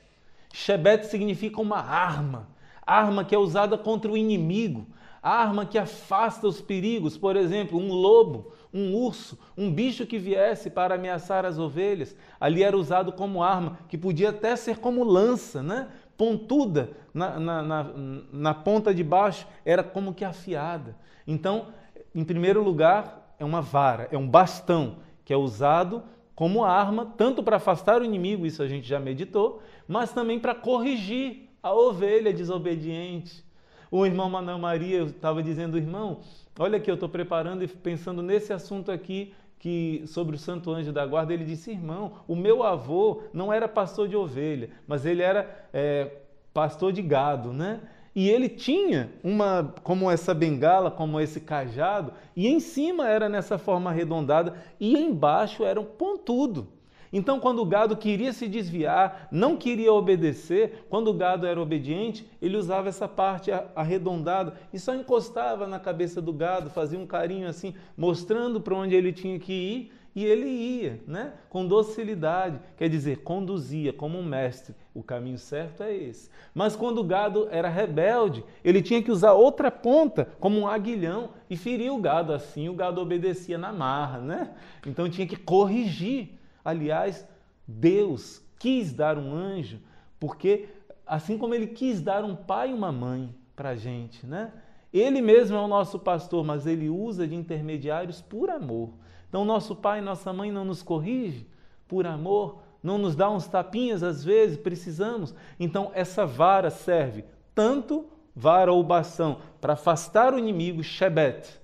Shebet 0.53 1.07
significa 1.07 1.61
uma 1.61 1.79
arma, 1.79 2.49
arma 2.87 3.25
que 3.25 3.35
é 3.35 3.39
usada 3.39 3.79
contra 3.79 4.11
o 4.11 4.17
inimigo, 4.17 4.87
arma 5.23 5.65
que 5.65 5.79
afasta 5.79 6.47
os 6.47 6.61
perigos, 6.61 7.17
por 7.17 7.37
exemplo, 7.37 7.79
um 7.79 7.93
lobo, 7.93 8.53
um 8.73 8.95
urso, 8.95 9.39
um 9.57 9.73
bicho 9.73 10.07
que 10.07 10.19
viesse 10.19 10.71
para 10.71 10.95
ameaçar 10.95 11.45
as 11.45 11.59
ovelhas, 11.59 12.17
ali 12.41 12.63
era 12.63 12.77
usado 12.77 13.13
como 13.13 13.43
arma, 13.43 13.79
que 13.89 13.99
podia 13.99 14.31
até 14.31 14.55
ser 14.57 14.79
como 14.79 15.05
lança, 15.05 15.63
né? 15.63 15.89
Pontuda 16.21 16.91
na, 17.15 17.41
na, 17.41 17.63
na, 17.63 17.87
na 18.31 18.53
ponta 18.53 18.93
de 18.93 19.03
baixo, 19.03 19.47
era 19.65 19.83
como 19.83 20.13
que 20.13 20.23
afiada. 20.23 20.95
Então, 21.27 21.69
em 22.15 22.23
primeiro 22.23 22.63
lugar, 22.63 23.35
é 23.39 23.45
uma 23.45 23.63
vara, 23.63 24.07
é 24.13 24.19
um 24.19 24.29
bastão 24.29 24.97
que 25.25 25.33
é 25.33 25.37
usado 25.37 26.03
como 26.35 26.63
arma, 26.63 27.15
tanto 27.17 27.43
para 27.43 27.57
afastar 27.57 28.03
o 28.03 28.05
inimigo, 28.05 28.45
isso 28.45 28.63
a 28.63 28.69
gente 28.69 28.87
já 28.87 29.01
meditou, 29.01 29.63
mas 29.89 30.13
também 30.13 30.39
para 30.39 30.55
corrigir 30.55 31.49
a 31.63 31.73
ovelha 31.73 32.35
desobediente. 32.35 33.43
O 33.91 34.05
irmão 34.05 34.29
Manuel 34.29 34.59
Maria 34.59 35.05
estava 35.05 35.43
dizendo, 35.43 35.79
irmão, 35.79 36.21
olha 36.59 36.79
que 36.79 36.91
eu 36.91 36.97
estou 36.97 37.09
preparando 37.09 37.65
e 37.65 37.67
pensando 37.67 38.21
nesse 38.21 38.53
assunto 38.53 38.93
aqui 38.93 39.33
que 39.61 40.03
sobre 40.07 40.37
o 40.37 40.39
Santo 40.39 40.73
Anjo 40.73 40.91
da 40.91 41.07
Guarda, 41.07 41.33
ele 41.33 41.45
disse: 41.45 41.71
Irmão, 41.71 42.15
o 42.27 42.35
meu 42.35 42.65
avô 42.65 43.23
não 43.33 43.53
era 43.53 43.69
pastor 43.69 44.09
de 44.09 44.17
ovelha, 44.17 44.71
mas 44.89 45.07
ele 45.07 45.23
era 45.23 45.69
é, 45.73 46.11
pastor 46.53 46.93
de 46.93 47.03
gado, 47.03 47.53
né? 47.53 47.81
E 48.17 48.29
ele 48.29 48.49
tinha 48.49 49.11
uma, 49.23 49.73
como 49.85 50.11
essa 50.11 50.35
bengala, 50.35 50.91
como 50.91 51.21
esse 51.21 51.41
cajado, 51.41 52.13
e 52.35 52.49
em 52.49 52.59
cima 52.59 53.09
era 53.09 53.29
nessa 53.29 53.57
forma 53.57 53.91
arredondada, 53.91 54.55
e 54.81 54.99
embaixo 54.99 55.63
era 55.63 55.81
um 55.81 55.85
pontudo. 55.85 56.67
Então, 57.13 57.41
quando 57.41 57.61
o 57.61 57.67
gado 57.67 57.97
queria 57.97 58.33
se 58.33 58.47
desviar, 58.47 59.29
não 59.33 59.57
queria 59.57 59.93
obedecer, 59.93 60.87
quando 60.89 61.09
o 61.09 61.15
gado 61.15 61.47
era 61.47 61.61
obediente, 61.61 62.25
ele 62.41 62.57
usava 62.57 62.89
essa 62.89 63.09
parte 63.09 63.51
arredondada 63.75 64.55
e 64.73 64.79
só 64.79 64.95
encostava 64.95 65.67
na 65.67 65.81
cabeça 65.81 66.23
do 66.23 66.33
gado, 66.33 66.71
fazia 66.71 66.99
um 66.99 67.07
carinho 67.07 67.49
assim, 67.49 67.75
mostrando 67.97 68.61
para 68.61 68.77
onde 68.77 68.95
ele 68.95 69.13
tinha 69.13 69.39
que 69.39 69.53
ir, 69.53 69.93
e 70.15 70.25
ele 70.25 70.49
ia, 70.49 71.01
né? 71.07 71.35
Com 71.49 71.67
docilidade, 71.67 72.59
quer 72.77 72.89
dizer, 72.89 73.19
conduzia 73.19 73.93
como 73.93 74.19
um 74.19 74.25
mestre. 74.25 74.75
O 74.93 75.05
caminho 75.05 75.39
certo 75.39 75.85
é 75.85 75.95
esse. 75.95 76.29
Mas 76.53 76.75
quando 76.75 76.99
o 76.99 77.05
gado 77.05 77.47
era 77.51 77.69
rebelde, 77.69 78.45
ele 78.65 78.83
tinha 78.83 79.01
que 79.01 79.13
usar 79.13 79.35
outra 79.35 79.71
ponta, 79.71 80.29
como 80.41 80.59
um 80.59 80.67
aguilhão, 80.67 81.31
e 81.49 81.57
ferir 81.57 81.93
o 81.93 81.99
gado. 81.99 82.33
Assim 82.33 82.69
o 82.69 82.75
gado 82.75 83.01
obedecia 83.01 83.57
na 83.57 83.73
marra, 83.73 84.19
né? 84.19 84.51
Então 84.85 85.09
tinha 85.09 85.27
que 85.27 85.37
corrigir 85.37 86.40
Aliás, 86.65 87.27
Deus 87.67 88.43
quis 88.59 88.93
dar 88.93 89.19
um 89.19 89.33
anjo 89.33 89.79
porque, 90.19 90.69
assim 91.07 91.39
como 91.39 91.55
Ele 91.55 91.67
quis 91.67 92.01
dar 92.01 92.25
um 92.25 92.37
pai 92.37 92.71
e 92.71 92.75
uma 92.75 92.93
mãe 92.93 93.35
para 93.57 93.71
a 93.71 93.77
gente, 93.77 94.27
né? 94.27 94.53
Ele 94.93 95.23
mesmo 95.23 95.57
é 95.57 95.61
o 95.61 95.69
nosso 95.69 95.99
pastor, 95.99 96.45
mas 96.45 96.67
Ele 96.67 96.89
usa 96.89 97.27
de 97.27 97.35
intermediários 97.35 98.21
por 98.21 98.51
amor. 98.51 98.91
Então, 99.29 99.45
nosso 99.45 99.77
pai 99.77 100.01
e 100.01 100.03
nossa 100.03 100.33
mãe 100.33 100.51
não 100.51 100.65
nos 100.65 100.83
corrige 100.83 101.47
por 101.87 102.07
amor, 102.07 102.63
não 102.83 102.99
nos 102.99 103.15
dá 103.15 103.31
uns 103.31 103.47
tapinhas 103.47 104.03
às 104.03 104.25
vezes, 104.25 104.59
precisamos. 104.59 105.35
Então, 105.59 105.91
essa 105.95 106.27
vara 106.27 106.71
serve 106.71 107.25
tanto 107.55 108.07
vara 108.35 108.73
ou 108.73 108.83
bastão 108.83 109.41
para 109.61 109.75
afastar 109.75 110.33
o 110.33 110.39
inimigo, 110.39 110.83
Shebet, 110.83 111.61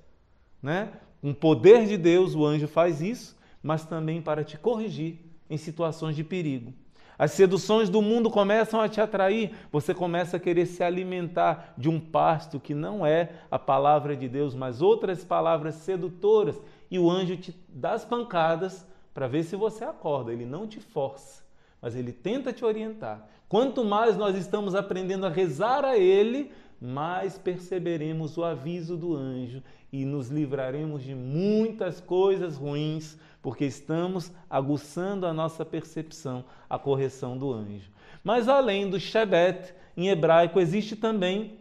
né? 0.62 0.92
Um 1.22 1.32
poder 1.32 1.86
de 1.86 1.96
Deus, 1.96 2.34
o 2.34 2.44
anjo 2.44 2.68
faz 2.68 3.00
isso, 3.00 3.35
mas 3.66 3.84
também 3.84 4.22
para 4.22 4.44
te 4.44 4.56
corrigir 4.56 5.18
em 5.50 5.56
situações 5.56 6.14
de 6.14 6.22
perigo. 6.22 6.72
As 7.18 7.32
seduções 7.32 7.88
do 7.88 8.00
mundo 8.00 8.30
começam 8.30 8.80
a 8.80 8.88
te 8.88 9.00
atrair, 9.00 9.52
você 9.72 9.92
começa 9.92 10.36
a 10.36 10.40
querer 10.40 10.66
se 10.66 10.84
alimentar 10.84 11.74
de 11.76 11.88
um 11.88 11.98
pasto 11.98 12.60
que 12.60 12.74
não 12.74 13.04
é 13.04 13.30
a 13.50 13.58
palavra 13.58 14.14
de 14.14 14.28
Deus, 14.28 14.54
mas 14.54 14.80
outras 14.80 15.24
palavras 15.24 15.74
sedutoras, 15.76 16.60
e 16.90 16.98
o 16.98 17.10
anjo 17.10 17.36
te 17.36 17.56
dá 17.68 17.94
as 17.94 18.04
pancadas 18.04 18.86
para 19.12 19.26
ver 19.26 19.42
se 19.42 19.56
você 19.56 19.82
acorda. 19.82 20.32
Ele 20.32 20.44
não 20.44 20.66
te 20.66 20.78
força, 20.78 21.42
mas 21.86 21.94
ele 21.94 22.10
tenta 22.10 22.52
te 22.52 22.64
orientar. 22.64 23.28
Quanto 23.48 23.84
mais 23.84 24.16
nós 24.16 24.34
estamos 24.34 24.74
aprendendo 24.74 25.24
a 25.24 25.28
rezar 25.28 25.84
a 25.84 25.96
Ele, 25.96 26.50
mais 26.80 27.38
perceberemos 27.38 28.36
o 28.36 28.42
aviso 28.42 28.96
do 28.96 29.14
anjo 29.14 29.62
e 29.92 30.04
nos 30.04 30.28
livraremos 30.28 31.04
de 31.04 31.14
muitas 31.14 32.00
coisas 32.00 32.56
ruins, 32.56 33.16
porque 33.40 33.64
estamos 33.64 34.32
aguçando 34.50 35.26
a 35.28 35.32
nossa 35.32 35.64
percepção, 35.64 36.44
a 36.68 36.76
correção 36.76 37.38
do 37.38 37.52
anjo. 37.52 37.88
Mas 38.24 38.48
além 38.48 38.90
do 38.90 38.98
Shebet, 38.98 39.72
em 39.96 40.08
hebraico 40.08 40.58
existe 40.58 40.96
também 40.96 41.60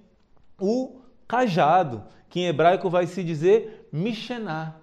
o 0.60 1.02
cajado, 1.28 2.04
que 2.30 2.40
em 2.40 2.48
hebraico 2.48 2.90
vai 2.90 3.06
se 3.06 3.24
dizer 3.24 3.88
Mishená. 3.94 4.74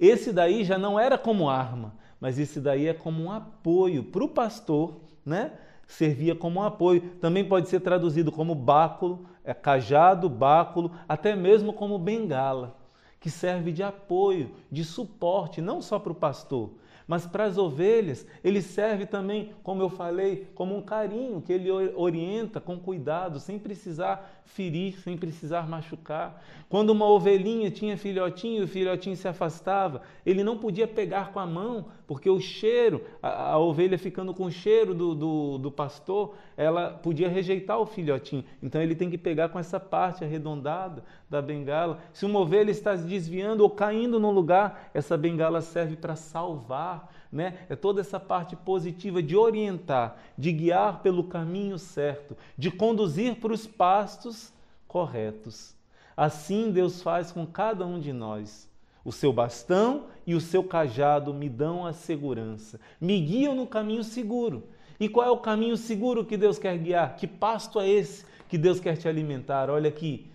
Esse 0.00 0.32
daí 0.32 0.64
já 0.64 0.76
não 0.76 0.98
era 0.98 1.16
como 1.16 1.48
arma, 1.48 2.01
mas 2.22 2.38
esse 2.38 2.60
daí 2.60 2.86
é 2.86 2.94
como 2.94 3.24
um 3.24 3.32
apoio 3.32 4.04
para 4.04 4.22
o 4.22 4.28
pastor, 4.28 5.00
né? 5.26 5.54
Servia 5.88 6.36
como 6.36 6.60
um 6.60 6.62
apoio. 6.62 7.00
Também 7.20 7.44
pode 7.44 7.68
ser 7.68 7.80
traduzido 7.80 8.30
como 8.30 8.54
báculo, 8.54 9.26
é 9.42 9.52
cajado, 9.52 10.28
báculo, 10.28 10.92
até 11.08 11.34
mesmo 11.34 11.72
como 11.72 11.98
bengala, 11.98 12.76
que 13.18 13.28
serve 13.28 13.72
de 13.72 13.82
apoio, 13.82 14.52
de 14.70 14.84
suporte, 14.84 15.60
não 15.60 15.82
só 15.82 15.98
para 15.98 16.12
o 16.12 16.14
pastor, 16.14 16.70
mas 17.12 17.26
para 17.26 17.44
as 17.44 17.58
ovelhas, 17.58 18.26
ele 18.42 18.62
serve 18.62 19.04
também, 19.04 19.52
como 19.62 19.82
eu 19.82 19.90
falei, 19.90 20.48
como 20.54 20.74
um 20.74 20.80
carinho 20.80 21.42
que 21.42 21.52
ele 21.52 21.70
orienta 21.70 22.58
com 22.58 22.78
cuidado, 22.78 23.38
sem 23.38 23.58
precisar 23.58 24.40
ferir, 24.46 24.98
sem 25.02 25.14
precisar 25.14 25.68
machucar. 25.68 26.42
Quando 26.70 26.88
uma 26.88 27.06
ovelhinha 27.06 27.70
tinha 27.70 27.98
filhotinho 27.98 28.62
e 28.62 28.64
o 28.64 28.66
filhotinho 28.66 29.14
se 29.14 29.28
afastava, 29.28 30.00
ele 30.24 30.42
não 30.42 30.56
podia 30.56 30.88
pegar 30.88 31.32
com 31.34 31.38
a 31.38 31.44
mão, 31.44 31.88
porque 32.06 32.30
o 32.30 32.40
cheiro, 32.40 33.04
a, 33.22 33.50
a 33.50 33.58
ovelha 33.58 33.98
ficando 33.98 34.32
com 34.32 34.46
o 34.46 34.50
cheiro 34.50 34.94
do, 34.94 35.14
do, 35.14 35.58
do 35.58 35.70
pastor, 35.70 36.34
ela 36.62 36.90
podia 36.90 37.28
rejeitar 37.28 37.78
o 37.78 37.86
filhotinho. 37.86 38.44
Então 38.62 38.80
ele 38.80 38.94
tem 38.94 39.10
que 39.10 39.18
pegar 39.18 39.48
com 39.48 39.58
essa 39.58 39.80
parte 39.80 40.24
arredondada 40.24 41.02
da 41.28 41.42
bengala. 41.42 41.98
Se 42.12 42.24
uma 42.24 42.40
ovelha 42.40 42.70
está 42.70 42.96
se 42.96 43.04
desviando 43.04 43.62
ou 43.62 43.70
caindo 43.70 44.20
no 44.20 44.30
lugar, 44.30 44.90
essa 44.94 45.16
bengala 45.16 45.60
serve 45.60 45.96
para 45.96 46.16
salvar 46.16 47.10
né? 47.32 47.64
É 47.70 47.74
toda 47.74 48.02
essa 48.02 48.20
parte 48.20 48.54
positiva 48.54 49.22
de 49.22 49.34
orientar, 49.34 50.18
de 50.36 50.52
guiar 50.52 51.00
pelo 51.00 51.24
caminho 51.24 51.78
certo, 51.78 52.36
de 52.58 52.70
conduzir 52.70 53.36
para 53.36 53.54
os 53.54 53.66
pastos 53.66 54.52
corretos. 54.86 55.74
Assim 56.14 56.70
Deus 56.70 57.00
faz 57.00 57.32
com 57.32 57.46
cada 57.46 57.86
um 57.86 57.98
de 57.98 58.12
nós. 58.12 58.70
O 59.02 59.10
seu 59.10 59.32
bastão 59.32 60.04
e 60.26 60.34
o 60.34 60.40
seu 60.40 60.62
cajado 60.62 61.32
me 61.32 61.48
dão 61.48 61.86
a 61.86 61.92
segurança, 61.92 62.78
me 63.00 63.18
guiam 63.18 63.54
no 63.54 63.66
caminho 63.66 64.04
seguro. 64.04 64.64
E 65.02 65.08
qual 65.08 65.26
é 65.26 65.30
o 65.32 65.38
caminho 65.38 65.76
seguro 65.76 66.24
que 66.24 66.36
Deus 66.36 66.60
quer 66.60 66.78
guiar? 66.78 67.16
Que 67.16 67.26
pasto 67.26 67.80
é 67.80 67.88
esse 67.88 68.24
que 68.48 68.56
Deus 68.56 68.78
quer 68.78 68.96
te 68.96 69.08
alimentar? 69.08 69.68
Olha 69.68 69.88
aqui, 69.88 70.30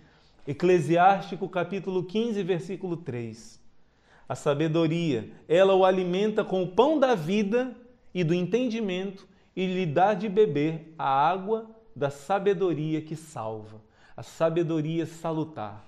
Eclesiástico 0.46 1.48
capítulo 1.48 2.04
15, 2.04 2.42
versículo 2.42 2.94
3 2.98 3.58
a 4.28 4.34
sabedoria. 4.34 5.30
Ela 5.48 5.74
o 5.74 5.86
alimenta 5.86 6.44
com 6.44 6.62
o 6.62 6.68
pão 6.68 6.98
da 6.98 7.14
vida 7.14 7.74
e 8.12 8.22
do 8.22 8.34
entendimento 8.34 9.26
e 9.56 9.64
lhe 9.64 9.86
dá 9.86 10.12
de 10.12 10.28
beber 10.28 10.92
a 10.98 11.08
água 11.08 11.64
da 11.96 12.10
sabedoria 12.10 13.00
que 13.00 13.16
salva, 13.16 13.80
a 14.14 14.22
sabedoria 14.22 15.06
salutar. 15.06 15.82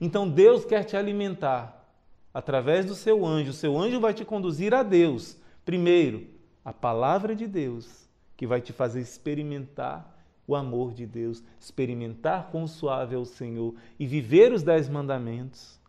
Então 0.00 0.26
Deus 0.26 0.64
quer 0.64 0.82
te 0.82 0.96
alimentar 0.96 1.86
através 2.32 2.86
do 2.86 2.94
seu 2.94 3.26
anjo. 3.26 3.50
O 3.50 3.52
seu 3.52 3.78
anjo 3.78 4.00
vai 4.00 4.14
te 4.14 4.24
conduzir 4.24 4.72
a 4.72 4.82
Deus. 4.82 5.36
Primeiro, 5.62 6.37
a 6.68 6.72
palavra 6.74 7.34
de 7.34 7.46
Deus, 7.46 8.06
que 8.36 8.46
vai 8.46 8.60
te 8.60 8.74
fazer 8.74 9.00
experimentar 9.00 10.22
o 10.46 10.54
amor 10.54 10.92
de 10.92 11.06
Deus, 11.06 11.42
experimentar 11.58 12.50
quão 12.50 12.66
suave 12.66 13.14
é 13.14 13.18
o 13.18 13.24
Senhor 13.24 13.74
e 13.98 14.06
viver 14.06 14.52
os 14.52 14.62
dez 14.62 14.86
mandamentos. 14.86 15.80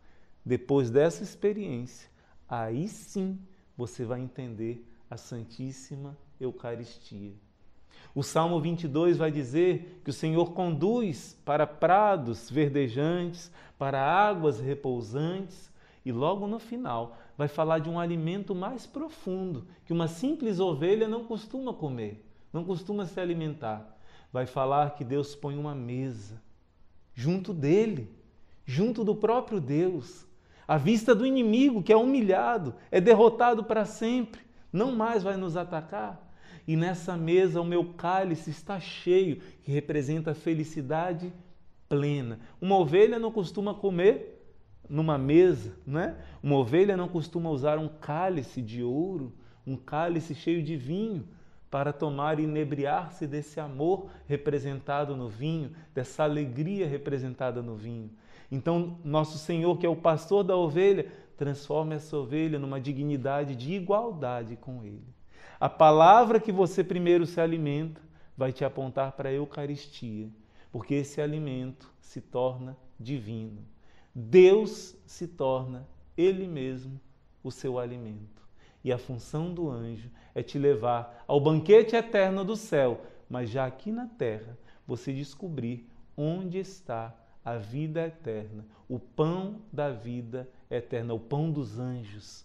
Depois 0.42 0.88
dessa 0.88 1.22
experiência, 1.22 2.08
aí 2.48 2.88
sim 2.88 3.38
você 3.76 4.06
vai 4.06 4.20
entender 4.20 4.82
a 5.10 5.18
Santíssima 5.18 6.16
Eucaristia. 6.40 7.34
O 8.14 8.22
Salmo 8.22 8.58
22 8.58 9.18
vai 9.18 9.30
dizer 9.30 10.00
que 10.02 10.08
o 10.08 10.14
Senhor 10.14 10.54
conduz 10.54 11.38
para 11.44 11.66
prados 11.66 12.48
verdejantes, 12.50 13.52
para 13.78 14.02
águas 14.02 14.58
repousantes, 14.58 15.70
e 16.04 16.12
logo 16.12 16.46
no 16.46 16.58
final 16.58 17.16
vai 17.36 17.48
falar 17.48 17.78
de 17.78 17.88
um 17.88 17.98
alimento 17.98 18.54
mais 18.54 18.86
profundo 18.86 19.66
que 19.84 19.92
uma 19.92 20.08
simples 20.08 20.58
ovelha 20.60 21.06
não 21.06 21.24
costuma 21.24 21.74
comer, 21.74 22.24
não 22.52 22.64
costuma 22.64 23.06
se 23.06 23.20
alimentar. 23.20 23.98
Vai 24.32 24.46
falar 24.46 24.94
que 24.94 25.04
Deus 25.04 25.34
põe 25.34 25.56
uma 25.58 25.74
mesa 25.74 26.40
junto 27.14 27.52
dele, 27.52 28.10
junto 28.64 29.04
do 29.04 29.14
próprio 29.14 29.60
Deus, 29.60 30.26
à 30.66 30.78
vista 30.78 31.14
do 31.14 31.26
inimigo 31.26 31.82
que 31.82 31.92
é 31.92 31.96
humilhado, 31.96 32.74
é 32.90 33.00
derrotado 33.00 33.64
para 33.64 33.84
sempre, 33.84 34.40
não 34.72 34.92
mais 34.92 35.22
vai 35.22 35.36
nos 35.36 35.56
atacar. 35.56 36.28
E 36.66 36.76
nessa 36.76 37.16
mesa 37.16 37.60
o 37.60 37.64
meu 37.64 37.92
cálice 37.94 38.50
está 38.50 38.78
cheio, 38.78 39.40
que 39.62 39.72
representa 39.72 40.30
a 40.30 40.34
felicidade 40.34 41.32
plena. 41.88 42.38
Uma 42.60 42.78
ovelha 42.78 43.18
não 43.18 43.32
costuma 43.32 43.74
comer 43.74 44.39
numa 44.90 45.16
mesa, 45.16 45.72
né? 45.86 46.16
Uma 46.42 46.56
ovelha 46.56 46.96
não 46.96 47.08
costuma 47.08 47.48
usar 47.48 47.78
um 47.78 47.88
cálice 47.88 48.60
de 48.60 48.82
ouro, 48.82 49.32
um 49.64 49.76
cálice 49.76 50.34
cheio 50.34 50.62
de 50.62 50.76
vinho 50.76 51.26
para 51.70 51.92
tomar 51.92 52.40
e 52.40 52.42
inebriar-se 52.42 53.28
desse 53.28 53.60
amor 53.60 54.10
representado 54.26 55.16
no 55.16 55.28
vinho, 55.28 55.70
dessa 55.94 56.24
alegria 56.24 56.88
representada 56.88 57.62
no 57.62 57.76
vinho. 57.76 58.10
Então, 58.50 58.98
nosso 59.04 59.38
Senhor, 59.38 59.78
que 59.78 59.86
é 59.86 59.88
o 59.88 59.94
pastor 59.94 60.42
da 60.42 60.56
ovelha, 60.56 61.06
transforma 61.36 61.94
essa 61.94 62.16
ovelha 62.16 62.58
numa 62.58 62.80
dignidade 62.80 63.54
de 63.54 63.72
igualdade 63.72 64.56
com 64.56 64.82
Ele. 64.82 65.14
A 65.60 65.68
palavra 65.68 66.40
que 66.40 66.50
você 66.50 66.82
primeiro 66.82 67.24
se 67.26 67.40
alimenta 67.40 68.00
vai 68.36 68.52
te 68.52 68.64
apontar 68.64 69.12
para 69.12 69.28
a 69.28 69.32
Eucaristia, 69.32 70.28
porque 70.72 70.94
esse 70.94 71.20
alimento 71.20 71.88
se 72.00 72.20
torna 72.20 72.76
divino. 72.98 73.62
Deus 74.14 74.96
se 75.06 75.26
torna 75.26 75.86
Ele 76.16 76.46
mesmo 76.46 77.00
o 77.42 77.50
seu 77.50 77.78
alimento. 77.78 78.40
E 78.82 78.92
a 78.92 78.98
função 78.98 79.52
do 79.52 79.68
anjo 79.68 80.10
é 80.34 80.42
te 80.42 80.58
levar 80.58 81.24
ao 81.26 81.40
banquete 81.40 81.94
eterno 81.94 82.44
do 82.44 82.56
céu, 82.56 83.02
mas 83.28 83.50
já 83.50 83.66
aqui 83.66 83.92
na 83.92 84.06
terra 84.06 84.58
você 84.86 85.12
descobrir 85.12 85.88
onde 86.16 86.58
está 86.58 87.14
a 87.44 87.56
vida 87.56 88.06
eterna, 88.06 88.66
o 88.88 88.98
pão 88.98 89.62
da 89.72 89.90
vida 89.90 90.48
eterna, 90.70 91.14
o 91.14 91.20
pão 91.20 91.50
dos 91.50 91.78
anjos. 91.78 92.44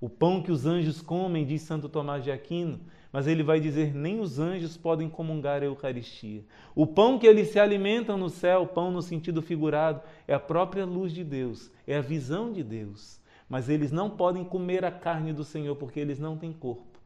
O 0.00 0.08
pão 0.08 0.42
que 0.42 0.52
os 0.52 0.64
anjos 0.64 1.02
comem, 1.02 1.44
diz 1.44 1.62
Santo 1.62 1.88
Tomás 1.88 2.22
de 2.22 2.30
Aquino, 2.30 2.80
mas 3.18 3.26
ele 3.26 3.42
vai 3.42 3.58
dizer: 3.58 3.92
nem 3.92 4.20
os 4.20 4.38
anjos 4.38 4.76
podem 4.76 5.10
comungar 5.10 5.60
a 5.60 5.64
Eucaristia. 5.64 6.44
O 6.72 6.86
pão 6.86 7.18
que 7.18 7.26
eles 7.26 7.48
se 7.48 7.58
alimentam 7.58 8.16
no 8.16 8.30
céu, 8.30 8.64
pão 8.64 8.92
no 8.92 9.02
sentido 9.02 9.42
figurado, 9.42 10.00
é 10.28 10.34
a 10.34 10.38
própria 10.38 10.84
luz 10.84 11.12
de 11.12 11.24
Deus, 11.24 11.68
é 11.84 11.96
a 11.96 12.00
visão 12.00 12.52
de 12.52 12.62
Deus. 12.62 13.20
Mas 13.48 13.68
eles 13.68 13.90
não 13.90 14.08
podem 14.08 14.44
comer 14.44 14.84
a 14.84 14.92
carne 14.92 15.32
do 15.32 15.42
Senhor 15.42 15.74
porque 15.74 15.98
eles 15.98 16.20
não 16.20 16.36
têm 16.38 16.52
corpo. 16.52 17.00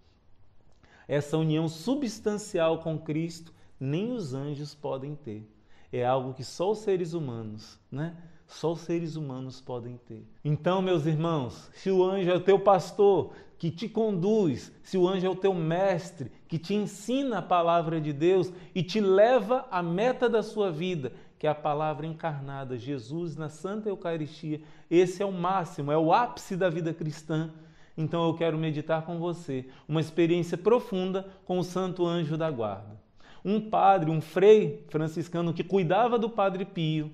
Essa 1.09 1.38
união 1.38 1.66
substancial 1.66 2.81
com 2.81 2.99
Cristo, 2.99 3.50
nem 3.81 4.12
os 4.12 4.35
anjos 4.35 4.75
podem 4.75 5.14
ter 5.14 5.49
é 5.92 6.07
algo 6.07 6.33
que 6.33 6.42
só 6.42 6.71
os 6.71 6.78
seres 6.78 7.12
humanos, 7.12 7.78
né? 7.90 8.16
Só 8.47 8.73
os 8.73 8.81
seres 8.81 9.16
humanos 9.16 9.61
podem 9.61 9.99
ter. 9.99 10.26
Então, 10.45 10.83
meus 10.83 11.07
irmãos, 11.07 11.71
se 11.75 11.90
o 11.90 12.02
anjo 12.04 12.31
é 12.31 12.35
o 12.35 12.40
teu 12.40 12.59
pastor 12.59 13.33
que 13.62 13.71
te 13.71 13.88
conduz, 13.88 14.73
se 14.83 14.99
o 14.99 15.07
anjo 15.07 15.25
é 15.25 15.31
o 15.31 15.37
teu 15.37 15.54
mestre 15.54 16.33
que 16.49 16.59
te 16.59 16.75
ensina 16.75 17.38
a 17.38 17.42
palavra 17.42 18.00
de 18.00 18.12
Deus 18.12 18.52
e 18.75 18.83
te 18.83 19.00
leva 19.00 19.69
à 19.71 19.81
meta 19.81 20.28
da 20.28 20.42
sua 20.42 20.69
vida, 20.69 21.12
que 21.38 21.47
é 21.47 21.50
a 21.50 21.54
palavra 21.54 22.04
encarnada, 22.04 22.76
Jesus 22.76 23.37
na 23.37 23.49
Santa 23.49 23.88
Eucaristia, 23.88 24.61
esse 24.90 25.23
é 25.23 25.25
o 25.25 25.31
máximo, 25.31 25.92
é 25.92 25.97
o 25.97 26.12
ápice 26.12 26.57
da 26.57 26.69
vida 26.69 26.92
cristã. 26.92 27.52
Então 27.97 28.26
eu 28.26 28.35
quero 28.35 28.59
meditar 28.59 29.07
com 29.07 29.21
você 29.21 29.64
uma 29.87 30.00
experiência 30.00 30.59
profunda 30.59 31.28
com 31.45 31.57
o 31.61 31.62
Santo 31.62 32.04
Anjo 32.04 32.37
da 32.37 32.50
Guarda 32.50 33.00
um 33.45 33.61
padre, 33.61 34.09
um 34.09 34.21
frei 34.21 34.85
franciscano 34.88 35.52
que 35.52 35.64
cuidava 35.64 36.16
do 36.16 36.31
Padre 36.31 36.64
Pio. 36.64 37.11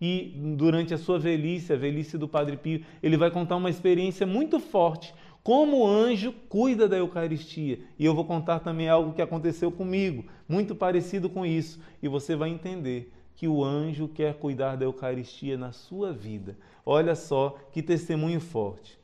E 0.00 0.32
durante 0.56 0.94
a 0.94 0.98
sua 0.98 1.18
velhice, 1.18 1.72
a 1.72 1.76
velhice 1.76 2.16
do 2.16 2.28
Padre 2.28 2.56
Pio, 2.56 2.84
ele 3.00 3.16
vai 3.16 3.30
contar 3.30 3.56
uma 3.56 3.70
experiência 3.70 4.26
muito 4.26 4.60
forte, 4.60 5.12
como 5.48 5.78
o 5.78 5.86
anjo 5.86 6.30
cuida 6.46 6.86
da 6.86 6.98
Eucaristia. 6.98 7.78
E 7.98 8.04
eu 8.04 8.14
vou 8.14 8.26
contar 8.26 8.58
também 8.58 8.86
algo 8.86 9.14
que 9.14 9.22
aconteceu 9.22 9.72
comigo, 9.72 10.26
muito 10.46 10.74
parecido 10.74 11.30
com 11.30 11.46
isso. 11.46 11.80
E 12.02 12.06
você 12.06 12.36
vai 12.36 12.50
entender 12.50 13.10
que 13.34 13.48
o 13.48 13.64
anjo 13.64 14.08
quer 14.08 14.34
cuidar 14.34 14.76
da 14.76 14.84
Eucaristia 14.84 15.56
na 15.56 15.72
sua 15.72 16.12
vida. 16.12 16.54
Olha 16.84 17.14
só 17.14 17.56
que 17.72 17.82
testemunho 17.82 18.40
forte. 18.40 18.98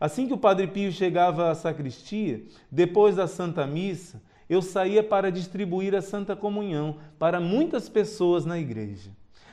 Assim 0.00 0.26
que 0.26 0.32
o 0.32 0.38
Padre 0.38 0.68
Pio 0.68 0.90
chegava 0.90 1.50
à 1.50 1.54
sacristia, 1.54 2.44
depois 2.72 3.16
da 3.16 3.26
Santa 3.26 3.66
Missa, 3.66 4.22
eu 4.48 4.62
saía 4.62 5.02
para 5.02 5.30
distribuir 5.30 5.94
a 5.94 6.00
Santa 6.00 6.34
Comunhão 6.34 6.96
para 7.18 7.38
muitas 7.40 7.90
pessoas 7.90 8.46
na 8.46 8.58
igreja. 8.58 9.10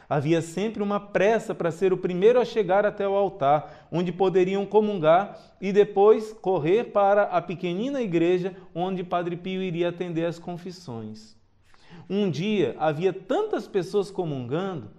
Havia 0.10 0.42
sempre 0.42 0.82
uma 0.82 1.02
pressa 1.02 1.54
para 1.54 1.70
ser 1.70 1.92
o 1.92 1.98
primeiro 1.98 2.40
a 2.40 2.46
chegar 2.46 2.86
até 2.86 3.08
o 3.08 3.14
altar, 3.14 3.88
onde 3.92 4.12
poderiam 4.12 4.66
comungar 4.66 5.38
e 5.60 5.74
depois 5.74 6.32
correr 6.32 6.86
para 6.86 7.24
a 7.24 7.42
pequenina 7.42 8.02
igreja 8.02 8.56
onde 8.74 9.04
Padre 9.04 9.36
Pio 9.36 9.62
iria 9.62 9.90
atender 9.90 10.26
as 10.26 10.40
confissões. 10.40 11.36
Um 12.10 12.30
dia 12.30 12.74
havia 12.80 13.12
tantas 13.12 13.68
pessoas 13.68 14.10
comungando 14.10 14.92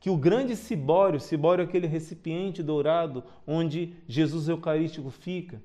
que 0.00 0.08
o 0.08 0.16
grande 0.16 0.56
cibório, 0.56 1.20
cibório 1.20 1.62
é 1.62 1.64
aquele 1.66 1.86
recipiente 1.86 2.62
dourado 2.62 3.22
onde 3.46 3.94
Jesus 4.06 4.48
Eucarístico 4.48 5.10
fica, 5.10 5.62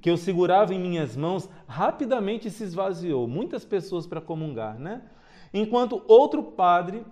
que 0.00 0.08
eu 0.08 0.16
segurava 0.16 0.74
em 0.74 0.78
minhas 0.78 1.16
mãos, 1.16 1.48
rapidamente 1.66 2.50
se 2.50 2.64
esvaziou. 2.64 3.26
Muitas 3.26 3.64
pessoas 3.64 4.06
para 4.06 4.20
comungar, 4.20 4.78
né? 4.78 5.02
Enquanto 5.52 6.02
outro 6.06 6.42
padre 6.42 7.04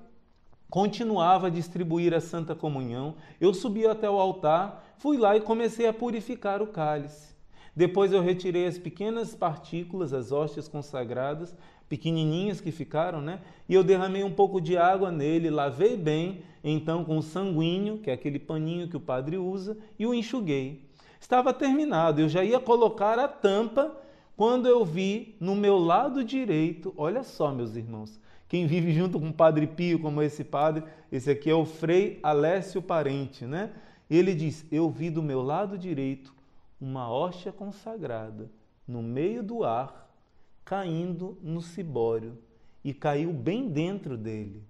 continuava 0.70 1.46
a 1.46 1.50
distribuir 1.50 2.12
a 2.14 2.20
Santa 2.20 2.54
Comunhão, 2.54 3.14
eu 3.40 3.54
subi 3.54 3.86
até 3.86 4.08
o 4.08 4.18
altar, 4.18 4.84
fui 4.98 5.16
lá 5.16 5.36
e 5.36 5.40
comecei 5.40 5.86
a 5.86 5.92
purificar 5.92 6.60
o 6.60 6.66
cálice. 6.66 7.34
Depois 7.74 8.12
eu 8.12 8.20
retirei 8.20 8.66
as 8.66 8.78
pequenas 8.78 9.34
partículas, 9.34 10.12
as 10.12 10.32
hóstias 10.32 10.66
consagradas, 10.66 11.56
pequenininhas 11.88 12.60
que 12.60 12.70
ficaram, 12.70 13.20
né? 13.20 13.40
E 13.68 13.74
eu 13.74 13.84
derramei 13.84 14.24
um 14.24 14.32
pouco 14.32 14.60
de 14.60 14.76
água 14.76 15.10
nele, 15.10 15.48
lavei 15.48 15.96
bem, 15.96 16.42
então 16.62 17.04
com 17.04 17.16
o 17.16 17.22
sanguíneo, 17.22 17.98
que 17.98 18.10
é 18.10 18.12
aquele 18.12 18.38
paninho 18.38 18.88
que 18.88 18.96
o 18.96 19.00
padre 19.00 19.38
usa, 19.38 19.76
e 19.98 20.06
o 20.06 20.12
enxuguei. 20.12 20.88
Estava 21.20 21.52
terminado, 21.52 22.20
eu 22.20 22.28
já 22.28 22.44
ia 22.44 22.60
colocar 22.60 23.18
a 23.18 23.28
tampa 23.28 23.96
quando 24.36 24.66
eu 24.66 24.84
vi 24.84 25.36
no 25.40 25.56
meu 25.56 25.78
lado 25.78 26.22
direito, 26.22 26.92
olha 26.96 27.22
só, 27.22 27.50
meus 27.50 27.74
irmãos, 27.74 28.20
quem 28.48 28.66
vive 28.66 28.92
junto 28.92 29.20
com 29.20 29.28
o 29.28 29.32
Padre 29.32 29.66
Pio, 29.66 30.00
como 30.00 30.22
esse 30.22 30.42
padre, 30.42 30.82
esse 31.12 31.30
aqui 31.30 31.50
é 31.50 31.54
o 31.54 31.66
Frei 31.66 32.18
Alessio 32.22 32.80
Parente, 32.80 33.44
né? 33.44 33.70
Ele 34.08 34.34
diz: 34.34 34.64
Eu 34.72 34.88
vi 34.88 35.10
do 35.10 35.22
meu 35.22 35.42
lado 35.42 35.76
direito 35.76 36.34
uma 36.80 37.10
hóstia 37.12 37.52
consagrada 37.52 38.50
no 38.86 39.02
meio 39.02 39.42
do 39.42 39.64
ar, 39.64 40.10
caindo 40.64 41.36
no 41.42 41.60
cibório, 41.60 42.38
e 42.82 42.94
caiu 42.94 43.34
bem 43.34 43.68
dentro 43.68 44.16
dele. 44.16 44.64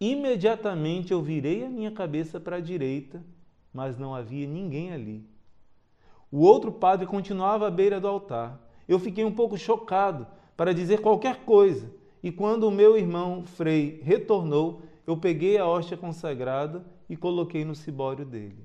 Imediatamente 0.00 1.12
eu 1.12 1.20
virei 1.20 1.66
a 1.66 1.68
minha 1.68 1.90
cabeça 1.90 2.40
para 2.40 2.56
a 2.56 2.60
direita, 2.60 3.22
mas 3.72 3.98
não 3.98 4.14
havia 4.14 4.46
ninguém 4.46 4.92
ali. 4.92 5.26
O 6.30 6.38
outro 6.38 6.72
padre 6.72 7.06
continuava 7.06 7.68
à 7.68 7.70
beira 7.70 8.00
do 8.00 8.08
altar. 8.08 8.58
Eu 8.88 8.98
fiquei 8.98 9.24
um 9.24 9.32
pouco 9.32 9.58
chocado 9.58 10.26
para 10.56 10.72
dizer 10.72 11.02
qualquer 11.02 11.44
coisa 11.44 12.01
e 12.22 12.30
quando 12.30 12.64
o 12.64 12.70
meu 12.70 12.96
irmão 12.96 13.44
Frei 13.44 14.00
retornou, 14.04 14.82
eu 15.06 15.16
peguei 15.16 15.58
a 15.58 15.66
hóstia 15.66 15.96
consagrada 15.96 16.84
e 17.08 17.16
coloquei 17.16 17.64
no 17.64 17.74
cibório 17.74 18.24
dele, 18.24 18.64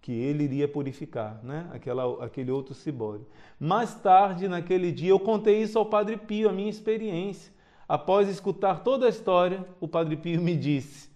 que 0.00 0.12
ele 0.12 0.44
iria 0.44 0.66
purificar, 0.66 1.38
né? 1.42 1.68
Aquela, 1.72 2.24
aquele 2.24 2.50
outro 2.50 2.74
cibório. 2.74 3.26
Mais 3.58 3.94
tarde, 3.94 4.48
naquele 4.48 4.90
dia, 4.90 5.10
eu 5.10 5.20
contei 5.20 5.60
isso 5.60 5.78
ao 5.78 5.84
Padre 5.84 6.16
Pio, 6.16 6.48
a 6.48 6.52
minha 6.52 6.70
experiência. 6.70 7.52
Após 7.86 8.28
escutar 8.28 8.82
toda 8.82 9.04
a 9.04 9.10
história, 9.10 9.66
o 9.78 9.86
Padre 9.86 10.16
Pio 10.16 10.40
me 10.40 10.56
disse: 10.56 11.10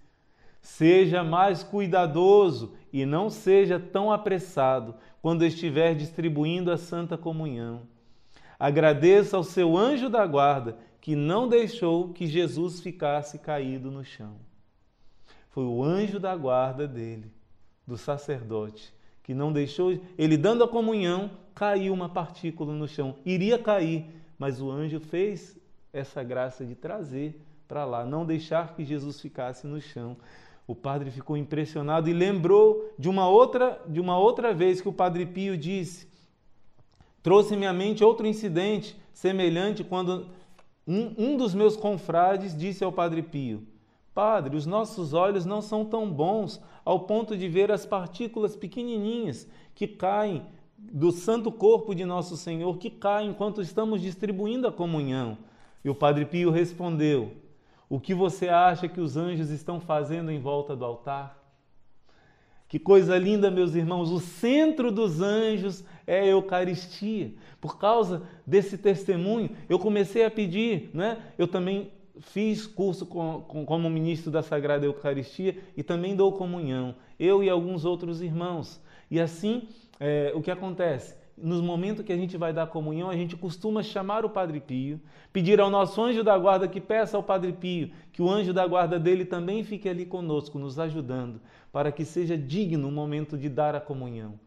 Seja 0.60 1.24
mais 1.24 1.62
cuidadoso 1.62 2.74
e 2.92 3.06
não 3.06 3.30
seja 3.30 3.80
tão 3.80 4.12
apressado 4.12 4.94
quando 5.22 5.44
estiver 5.44 5.94
distribuindo 5.94 6.70
a 6.70 6.76
Santa 6.76 7.16
Comunhão. 7.16 7.82
Agradeça 8.58 9.36
ao 9.36 9.42
seu 9.42 9.76
anjo 9.76 10.08
da 10.08 10.26
guarda 10.26 10.76
que 11.04 11.14
não 11.14 11.46
deixou 11.46 12.14
que 12.14 12.26
Jesus 12.26 12.80
ficasse 12.80 13.38
caído 13.38 13.90
no 13.90 14.02
chão. 14.02 14.36
Foi 15.50 15.64
o 15.64 15.84
anjo 15.84 16.18
da 16.18 16.34
guarda 16.34 16.88
dele, 16.88 17.30
do 17.86 17.98
sacerdote, 17.98 18.90
que 19.22 19.34
não 19.34 19.52
deixou, 19.52 20.00
ele 20.16 20.38
dando 20.38 20.64
a 20.64 20.68
comunhão, 20.68 21.30
caiu 21.54 21.92
uma 21.92 22.08
partícula 22.08 22.72
no 22.72 22.88
chão. 22.88 23.16
Iria 23.22 23.58
cair, 23.58 24.06
mas 24.38 24.62
o 24.62 24.70
anjo 24.70 24.98
fez 24.98 25.58
essa 25.92 26.22
graça 26.24 26.64
de 26.64 26.74
trazer 26.74 27.38
para 27.68 27.84
lá, 27.84 28.06
não 28.06 28.24
deixar 28.24 28.74
que 28.74 28.82
Jesus 28.82 29.20
ficasse 29.20 29.66
no 29.66 29.82
chão. 29.82 30.16
O 30.66 30.74
padre 30.74 31.10
ficou 31.10 31.36
impressionado 31.36 32.08
e 32.08 32.14
lembrou 32.14 32.94
de 32.98 33.10
uma 33.10 33.28
outra, 33.28 33.78
de 33.86 34.00
uma 34.00 34.16
outra 34.16 34.54
vez 34.54 34.80
que 34.80 34.88
o 34.88 34.92
padre 34.92 35.26
Pio 35.26 35.54
disse: 35.54 36.08
Trouxe-me 37.22 37.66
à 37.66 37.74
mente 37.74 38.02
outro 38.02 38.26
incidente 38.26 38.96
semelhante 39.12 39.84
quando 39.84 40.26
um, 40.86 41.14
um 41.16 41.36
dos 41.36 41.54
meus 41.54 41.76
confrades 41.76 42.56
disse 42.56 42.84
ao 42.84 42.92
Padre 42.92 43.22
Pio: 43.22 43.66
Padre, 44.14 44.56
os 44.56 44.66
nossos 44.66 45.12
olhos 45.12 45.44
não 45.44 45.60
são 45.60 45.84
tão 45.84 46.10
bons 46.10 46.60
ao 46.84 47.00
ponto 47.00 47.36
de 47.36 47.48
ver 47.48 47.72
as 47.72 47.84
partículas 47.84 48.54
pequenininhas 48.54 49.48
que 49.74 49.88
caem 49.88 50.46
do 50.78 51.10
santo 51.10 51.50
corpo 51.50 51.94
de 51.94 52.04
nosso 52.04 52.36
Senhor, 52.36 52.76
que 52.78 52.90
caem 52.90 53.30
enquanto 53.30 53.60
estamos 53.60 54.00
distribuindo 54.00 54.68
a 54.68 54.72
comunhão. 54.72 55.38
E 55.84 55.88
o 55.88 55.94
Padre 55.94 56.26
Pio 56.26 56.50
respondeu: 56.50 57.32
O 57.88 57.98
que 57.98 58.14
você 58.14 58.48
acha 58.48 58.86
que 58.86 59.00
os 59.00 59.16
anjos 59.16 59.50
estão 59.50 59.80
fazendo 59.80 60.30
em 60.30 60.40
volta 60.40 60.76
do 60.76 60.84
altar? 60.84 61.42
Que 62.68 62.78
coisa 62.78 63.16
linda, 63.16 63.50
meus 63.50 63.74
irmãos! 63.74 64.10
O 64.10 64.20
centro 64.20 64.92
dos 64.92 65.20
anjos 65.20 65.84
é 66.06 66.20
a 66.20 66.26
Eucaristia. 66.26 67.32
Por 67.60 67.78
causa 67.78 68.22
desse 68.46 68.78
testemunho, 68.78 69.50
eu 69.68 69.78
comecei 69.78 70.24
a 70.24 70.30
pedir, 70.30 70.90
né? 70.92 71.18
Eu 71.38 71.48
também 71.48 71.90
fiz 72.20 72.66
curso 72.66 73.06
com, 73.06 73.40
com, 73.46 73.64
como 73.64 73.90
ministro 73.90 74.30
da 74.30 74.42
Sagrada 74.42 74.86
Eucaristia 74.86 75.56
e 75.76 75.82
também 75.82 76.14
dou 76.14 76.32
comunhão, 76.32 76.94
eu 77.18 77.42
e 77.42 77.50
alguns 77.50 77.84
outros 77.84 78.22
irmãos. 78.22 78.80
E 79.10 79.20
assim, 79.20 79.68
é, 79.98 80.32
o 80.34 80.40
que 80.40 80.50
acontece? 80.50 81.16
Nos 81.36 81.60
momentos 81.60 82.04
que 82.04 82.12
a 82.12 82.16
gente 82.16 82.36
vai 82.36 82.52
dar 82.52 82.68
comunhão, 82.68 83.10
a 83.10 83.16
gente 83.16 83.36
costuma 83.36 83.82
chamar 83.82 84.24
o 84.24 84.30
Padre 84.30 84.60
Pio, 84.60 85.00
pedir 85.32 85.60
ao 85.60 85.68
nosso 85.68 86.00
anjo 86.00 86.22
da 86.22 86.38
guarda 86.38 86.68
que 86.68 86.80
peça 86.80 87.16
ao 87.16 87.22
Padre 87.24 87.52
Pio 87.52 87.90
que 88.12 88.22
o 88.22 88.30
anjo 88.30 88.52
da 88.52 88.64
guarda 88.64 89.00
dele 89.00 89.24
também 89.24 89.64
fique 89.64 89.88
ali 89.88 90.06
conosco, 90.06 90.60
nos 90.60 90.78
ajudando, 90.78 91.40
para 91.72 91.90
que 91.90 92.04
seja 92.04 92.38
digno 92.38 92.88
o 92.88 92.92
momento 92.92 93.36
de 93.36 93.48
dar 93.48 93.74
a 93.74 93.80
comunhão. 93.80 94.38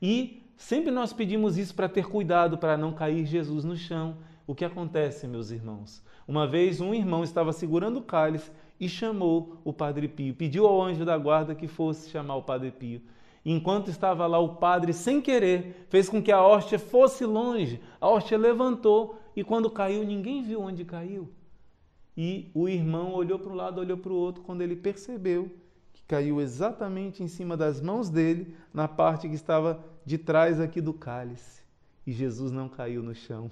E 0.00 0.45
sempre 0.56 0.90
nós 0.90 1.12
pedimos 1.12 1.56
isso 1.56 1.74
para 1.74 1.88
ter 1.88 2.06
cuidado, 2.06 2.58
para 2.58 2.76
não 2.76 2.92
cair 2.92 3.24
Jesus 3.24 3.64
no 3.64 3.76
chão. 3.76 4.16
O 4.46 4.54
que 4.54 4.64
acontece, 4.64 5.26
meus 5.26 5.50
irmãos? 5.50 6.02
Uma 6.26 6.46
vez 6.46 6.80
um 6.80 6.94
irmão 6.94 7.22
estava 7.22 7.52
segurando 7.52 7.98
o 7.98 8.02
cálice 8.02 8.50
e 8.78 8.88
chamou 8.88 9.60
o 9.64 9.72
Padre 9.72 10.08
Pio, 10.08 10.34
pediu 10.34 10.66
ao 10.66 10.82
anjo 10.82 11.04
da 11.04 11.16
guarda 11.16 11.54
que 11.54 11.66
fosse 11.66 12.10
chamar 12.10 12.36
o 12.36 12.42
Padre 12.42 12.70
Pio. 12.70 13.00
Enquanto 13.48 13.88
estava 13.88 14.26
lá, 14.26 14.40
o 14.40 14.56
padre, 14.56 14.92
sem 14.92 15.20
querer, 15.20 15.86
fez 15.88 16.08
com 16.08 16.20
que 16.20 16.32
a 16.32 16.44
hóstia 16.44 16.80
fosse 16.80 17.24
longe. 17.24 17.80
A 18.00 18.08
hóstia 18.08 18.36
levantou 18.36 19.20
e, 19.36 19.44
quando 19.44 19.70
caiu, 19.70 20.02
ninguém 20.02 20.42
viu 20.42 20.62
onde 20.62 20.84
caiu. 20.84 21.30
E 22.16 22.50
o 22.52 22.68
irmão 22.68 23.14
olhou 23.14 23.38
para 23.38 23.52
um 23.52 23.54
lado, 23.54 23.80
olhou 23.80 23.98
para 23.98 24.12
o 24.12 24.16
outro. 24.16 24.42
Quando 24.42 24.62
ele 24.62 24.74
percebeu 24.74 25.48
caiu 26.06 26.40
exatamente 26.40 27.22
em 27.22 27.28
cima 27.28 27.56
das 27.56 27.80
mãos 27.80 28.08
dele, 28.08 28.54
na 28.72 28.86
parte 28.86 29.28
que 29.28 29.34
estava 29.34 29.84
de 30.04 30.16
trás 30.18 30.60
aqui 30.60 30.80
do 30.80 30.92
cálice. 30.92 31.62
E 32.06 32.12
Jesus 32.12 32.52
não 32.52 32.68
caiu 32.68 33.02
no 33.02 33.14
chão. 33.14 33.50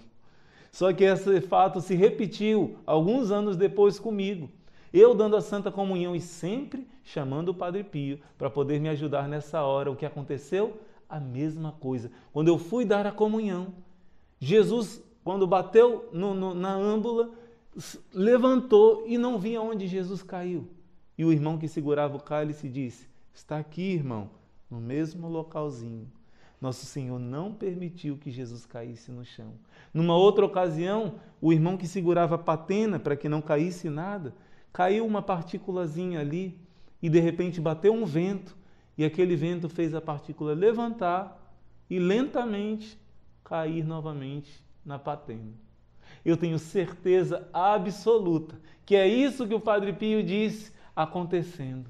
Só 0.70 0.92
que 0.92 1.04
esse 1.04 1.40
fato 1.40 1.80
se 1.80 1.94
repetiu 1.94 2.76
alguns 2.86 3.30
anos 3.30 3.56
depois 3.56 3.98
comigo. 3.98 4.48
Eu 4.92 5.14
dando 5.14 5.36
a 5.36 5.40
Santa 5.40 5.72
Comunhão 5.72 6.14
e 6.14 6.20
sempre 6.20 6.86
chamando 7.02 7.48
o 7.48 7.54
Padre 7.54 7.82
Pio 7.82 8.20
para 8.38 8.48
poder 8.48 8.80
me 8.80 8.88
ajudar 8.88 9.28
nessa 9.28 9.62
hora. 9.62 9.90
O 9.90 9.96
que 9.96 10.06
aconteceu? 10.06 10.80
A 11.08 11.18
mesma 11.18 11.72
coisa. 11.72 12.10
Quando 12.32 12.48
eu 12.48 12.58
fui 12.58 12.84
dar 12.84 13.06
a 13.06 13.12
comunhão, 13.12 13.74
Jesus, 14.38 15.02
quando 15.24 15.46
bateu 15.46 16.08
no, 16.12 16.34
no, 16.34 16.54
na 16.54 16.74
âmbula, 16.74 17.30
levantou 18.12 19.04
e 19.06 19.18
não 19.18 19.38
via 19.38 19.60
onde 19.60 19.86
Jesus 19.86 20.22
caiu. 20.22 20.68
E 21.16 21.24
o 21.24 21.32
irmão 21.32 21.58
que 21.58 21.68
segurava 21.68 22.16
o 22.16 22.22
cálice 22.22 22.68
disse: 22.68 23.08
Está 23.32 23.58
aqui, 23.58 23.92
irmão, 23.92 24.30
no 24.70 24.80
mesmo 24.80 25.28
localzinho. 25.28 26.10
Nosso 26.60 26.86
Senhor 26.86 27.18
não 27.18 27.52
permitiu 27.52 28.16
que 28.16 28.30
Jesus 28.30 28.64
caísse 28.64 29.10
no 29.10 29.24
chão. 29.24 29.52
Numa 29.92 30.16
outra 30.16 30.44
ocasião, 30.44 31.16
o 31.40 31.52
irmão 31.52 31.76
que 31.76 31.86
segurava 31.86 32.36
a 32.36 32.38
patena 32.38 32.98
para 32.98 33.16
que 33.16 33.28
não 33.28 33.42
caísse 33.42 33.90
nada, 33.90 34.34
caiu 34.72 35.06
uma 35.06 35.20
partículazinha 35.20 36.20
ali 36.20 36.58
e 37.02 37.08
de 37.08 37.20
repente 37.20 37.60
bateu 37.60 37.92
um 37.92 38.06
vento 38.06 38.56
e 38.96 39.04
aquele 39.04 39.36
vento 39.36 39.68
fez 39.68 39.94
a 39.94 40.00
partícula 40.00 40.54
levantar 40.54 41.40
e 41.90 41.98
lentamente 41.98 42.98
cair 43.44 43.84
novamente 43.84 44.64
na 44.84 44.98
patena. 44.98 45.52
Eu 46.24 46.36
tenho 46.36 46.58
certeza 46.58 47.46
absoluta 47.52 48.58
que 48.86 48.96
é 48.96 49.06
isso 49.06 49.46
que 49.46 49.54
o 49.54 49.60
Padre 49.60 49.92
Pio 49.92 50.22
disse 50.22 50.72
acontecendo. 50.94 51.86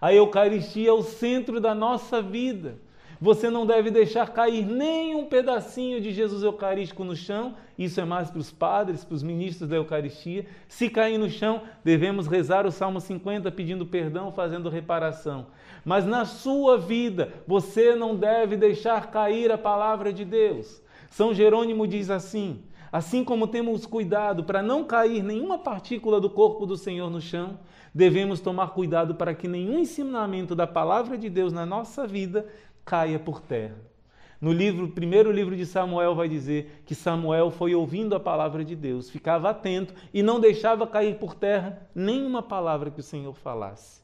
A 0.00 0.12
Eucaristia 0.12 0.90
é 0.90 0.92
o 0.92 1.02
centro 1.02 1.60
da 1.60 1.74
nossa 1.74 2.22
vida. 2.22 2.78
Você 3.20 3.50
não 3.50 3.66
deve 3.66 3.90
deixar 3.90 4.32
cair 4.32 4.64
nem 4.64 5.16
um 5.16 5.24
pedacinho 5.24 6.00
de 6.00 6.12
Jesus 6.12 6.44
Eucarístico 6.44 7.02
no 7.02 7.16
chão. 7.16 7.56
Isso 7.76 8.00
é 8.00 8.04
mais 8.04 8.30
para 8.30 8.38
os 8.38 8.52
padres, 8.52 9.04
para 9.04 9.14
os 9.14 9.24
ministros 9.24 9.68
da 9.68 9.74
Eucaristia. 9.74 10.46
Se 10.68 10.88
cair 10.88 11.18
no 11.18 11.28
chão, 11.28 11.62
devemos 11.82 12.28
rezar 12.28 12.64
o 12.64 12.70
Salmo 12.70 13.00
50 13.00 13.50
pedindo 13.50 13.84
perdão, 13.84 14.30
fazendo 14.30 14.68
reparação. 14.68 15.46
Mas 15.84 16.06
na 16.06 16.24
sua 16.24 16.78
vida, 16.78 17.32
você 17.44 17.96
não 17.96 18.14
deve 18.14 18.56
deixar 18.56 19.10
cair 19.10 19.50
a 19.50 19.58
palavra 19.58 20.12
de 20.12 20.24
Deus. 20.24 20.80
São 21.10 21.34
Jerônimo 21.34 21.88
diz 21.88 22.10
assim: 22.10 22.62
assim 22.90 23.24
como 23.24 23.46
temos 23.46 23.86
cuidado 23.86 24.44
para 24.44 24.62
não 24.62 24.84
cair 24.84 25.22
nenhuma 25.22 25.58
partícula 25.58 26.20
do 26.20 26.30
corpo 26.30 26.66
do 26.66 26.76
Senhor 26.76 27.10
no 27.10 27.20
chão, 27.20 27.58
devemos 27.94 28.40
tomar 28.40 28.70
cuidado 28.70 29.14
para 29.14 29.34
que 29.34 29.48
nenhum 29.48 29.78
ensinamento 29.78 30.54
da 30.54 30.66
palavra 30.66 31.16
de 31.16 31.28
Deus 31.28 31.52
na 31.52 31.66
nossa 31.66 32.06
vida 32.06 32.46
caia 32.84 33.18
por 33.18 33.40
terra. 33.40 33.76
No 34.40 34.52
livro, 34.52 34.88
primeiro 34.88 35.32
livro 35.32 35.56
de 35.56 35.66
Samuel 35.66 36.14
vai 36.14 36.28
dizer 36.28 36.82
que 36.86 36.94
Samuel 36.94 37.50
foi 37.50 37.74
ouvindo 37.74 38.14
a 38.14 38.20
palavra 38.20 38.64
de 38.64 38.76
Deus, 38.76 39.10
ficava 39.10 39.50
atento 39.50 39.92
e 40.14 40.22
não 40.22 40.38
deixava 40.38 40.86
cair 40.86 41.16
por 41.16 41.34
terra 41.34 41.88
nenhuma 41.92 42.40
palavra 42.40 42.90
que 42.90 43.00
o 43.00 43.02
Senhor 43.02 43.34
falasse. 43.34 44.00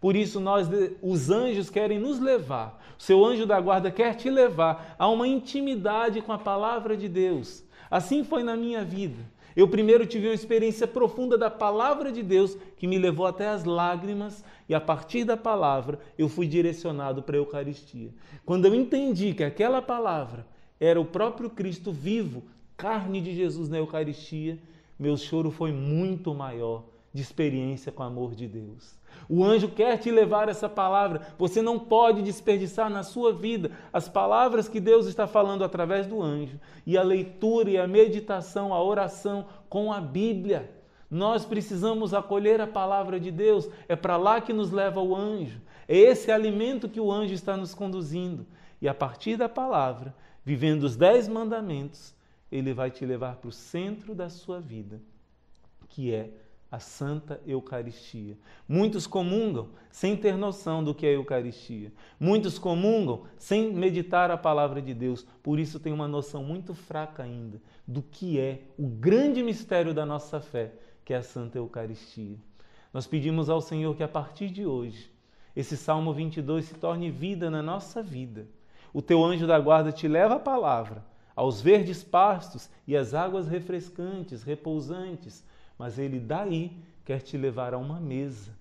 Por 0.00 0.14
isso 0.16 0.40
nós 0.40 0.68
os 1.00 1.30
anjos 1.30 1.70
querem 1.70 1.98
nos 1.98 2.18
levar. 2.18 2.82
O 2.98 3.02
seu 3.02 3.24
anjo 3.24 3.46
da 3.46 3.60
guarda 3.60 3.90
quer 3.90 4.14
te 4.14 4.28
levar 4.28 4.94
a 4.98 5.08
uma 5.08 5.26
intimidade 5.26 6.20
com 6.20 6.32
a 6.32 6.38
palavra 6.38 6.96
de 6.96 7.08
Deus. 7.08 7.64
Assim 7.90 8.24
foi 8.24 8.42
na 8.42 8.56
minha 8.56 8.84
vida. 8.84 9.22
Eu 9.56 9.66
primeiro 9.66 10.04
tive 10.04 10.28
uma 10.28 10.34
experiência 10.34 10.86
profunda 10.86 11.38
da 11.38 11.50
palavra 11.50 12.12
de 12.12 12.22
Deus 12.22 12.56
que 12.76 12.86
me 12.86 12.98
levou 12.98 13.26
até 13.26 13.48
as 13.48 13.64
lágrimas 13.64 14.44
e 14.68 14.74
a 14.74 14.80
partir 14.80 15.24
da 15.24 15.36
palavra 15.36 15.98
eu 16.18 16.28
fui 16.28 16.46
direcionado 16.46 17.22
para 17.22 17.36
a 17.36 17.38
Eucaristia. 17.38 18.10
Quando 18.44 18.66
eu 18.66 18.74
entendi 18.74 19.32
que 19.32 19.42
aquela 19.42 19.80
palavra 19.80 20.46
era 20.78 21.00
o 21.00 21.06
próprio 21.06 21.48
Cristo 21.48 21.90
vivo, 21.90 22.42
carne 22.76 23.18
de 23.18 23.34
Jesus 23.34 23.70
na 23.70 23.78
Eucaristia, 23.78 24.58
meu 24.98 25.16
choro 25.16 25.50
foi 25.50 25.72
muito 25.72 26.34
maior 26.34 26.84
de 27.14 27.22
experiência 27.22 27.90
com 27.90 28.02
o 28.02 28.06
amor 28.06 28.34
de 28.34 28.46
Deus. 28.46 28.94
O 29.28 29.44
anjo 29.44 29.68
quer 29.68 29.98
te 29.98 30.10
levar 30.10 30.48
essa 30.48 30.68
palavra. 30.68 31.22
Você 31.38 31.60
não 31.60 31.78
pode 31.78 32.22
desperdiçar 32.22 32.90
na 32.90 33.02
sua 33.02 33.32
vida 33.32 33.70
as 33.92 34.08
palavras 34.08 34.68
que 34.68 34.80
Deus 34.80 35.06
está 35.06 35.26
falando 35.26 35.64
através 35.64 36.06
do 36.06 36.22
anjo 36.22 36.58
e 36.86 36.96
a 36.96 37.02
leitura 37.02 37.70
e 37.70 37.78
a 37.78 37.86
meditação, 37.86 38.72
a 38.72 38.82
oração 38.82 39.46
com 39.68 39.92
a 39.92 40.00
Bíblia. 40.00 40.70
Nós 41.10 41.44
precisamos 41.44 42.12
acolher 42.12 42.60
a 42.60 42.66
palavra 42.66 43.18
de 43.18 43.30
Deus. 43.30 43.68
É 43.88 43.96
para 43.96 44.16
lá 44.16 44.40
que 44.40 44.52
nos 44.52 44.70
leva 44.70 45.00
o 45.00 45.14
anjo. 45.14 45.60
É 45.88 45.96
esse 45.96 46.30
alimento 46.30 46.88
que 46.88 47.00
o 47.00 47.12
anjo 47.12 47.34
está 47.34 47.56
nos 47.56 47.74
conduzindo. 47.74 48.46
E 48.80 48.88
a 48.88 48.94
partir 48.94 49.36
da 49.36 49.48
palavra, 49.48 50.14
vivendo 50.44 50.82
os 50.84 50.96
dez 50.96 51.28
mandamentos, 51.28 52.14
ele 52.50 52.72
vai 52.72 52.90
te 52.90 53.04
levar 53.04 53.36
para 53.36 53.48
o 53.48 53.52
centro 53.52 54.14
da 54.14 54.28
sua 54.28 54.60
vida, 54.60 55.00
que 55.88 56.12
é 56.12 56.30
a 56.70 56.78
Santa 56.78 57.40
Eucaristia. 57.46 58.36
Muitos 58.68 59.06
comungam 59.06 59.68
sem 59.90 60.16
ter 60.16 60.36
noção 60.36 60.82
do 60.82 60.94
que 60.94 61.06
é 61.06 61.10
a 61.10 61.12
Eucaristia. 61.12 61.92
Muitos 62.18 62.58
comungam 62.58 63.24
sem 63.38 63.72
meditar 63.72 64.30
a 64.30 64.36
palavra 64.36 64.82
de 64.82 64.92
Deus. 64.92 65.26
Por 65.42 65.58
isso 65.58 65.78
tem 65.78 65.92
uma 65.92 66.08
noção 66.08 66.42
muito 66.42 66.74
fraca 66.74 67.22
ainda 67.22 67.60
do 67.86 68.02
que 68.02 68.38
é 68.38 68.62
o 68.76 68.86
grande 68.86 69.42
mistério 69.42 69.94
da 69.94 70.04
nossa 70.04 70.40
fé, 70.40 70.72
que 71.04 71.14
é 71.14 71.16
a 71.16 71.22
Santa 71.22 71.58
Eucaristia. 71.58 72.36
Nós 72.92 73.06
pedimos 73.06 73.48
ao 73.48 73.60
Senhor 73.60 73.94
que 73.94 74.02
a 74.02 74.08
partir 74.08 74.48
de 74.48 74.66
hoje 74.66 75.10
esse 75.54 75.76
Salmo 75.76 76.12
22 76.12 76.64
se 76.64 76.74
torne 76.74 77.10
vida 77.10 77.50
na 77.50 77.62
nossa 77.62 78.02
vida. 78.02 78.46
O 78.92 79.00
teu 79.00 79.24
anjo 79.24 79.46
da 79.46 79.58
guarda 79.58 79.92
te 79.92 80.08
leva 80.08 80.34
a 80.34 80.40
palavra 80.40 81.04
aos 81.36 81.60
verdes 81.60 82.02
pastos 82.02 82.70
e 82.86 82.96
às 82.96 83.12
águas 83.12 83.46
refrescantes, 83.46 84.42
repousantes 84.42 85.44
mas 85.78 85.98
ele 85.98 86.18
daí 86.18 86.72
quer 87.04 87.20
te 87.20 87.36
levar 87.36 87.74
a 87.74 87.78
uma 87.78 88.00
mesa 88.00 88.52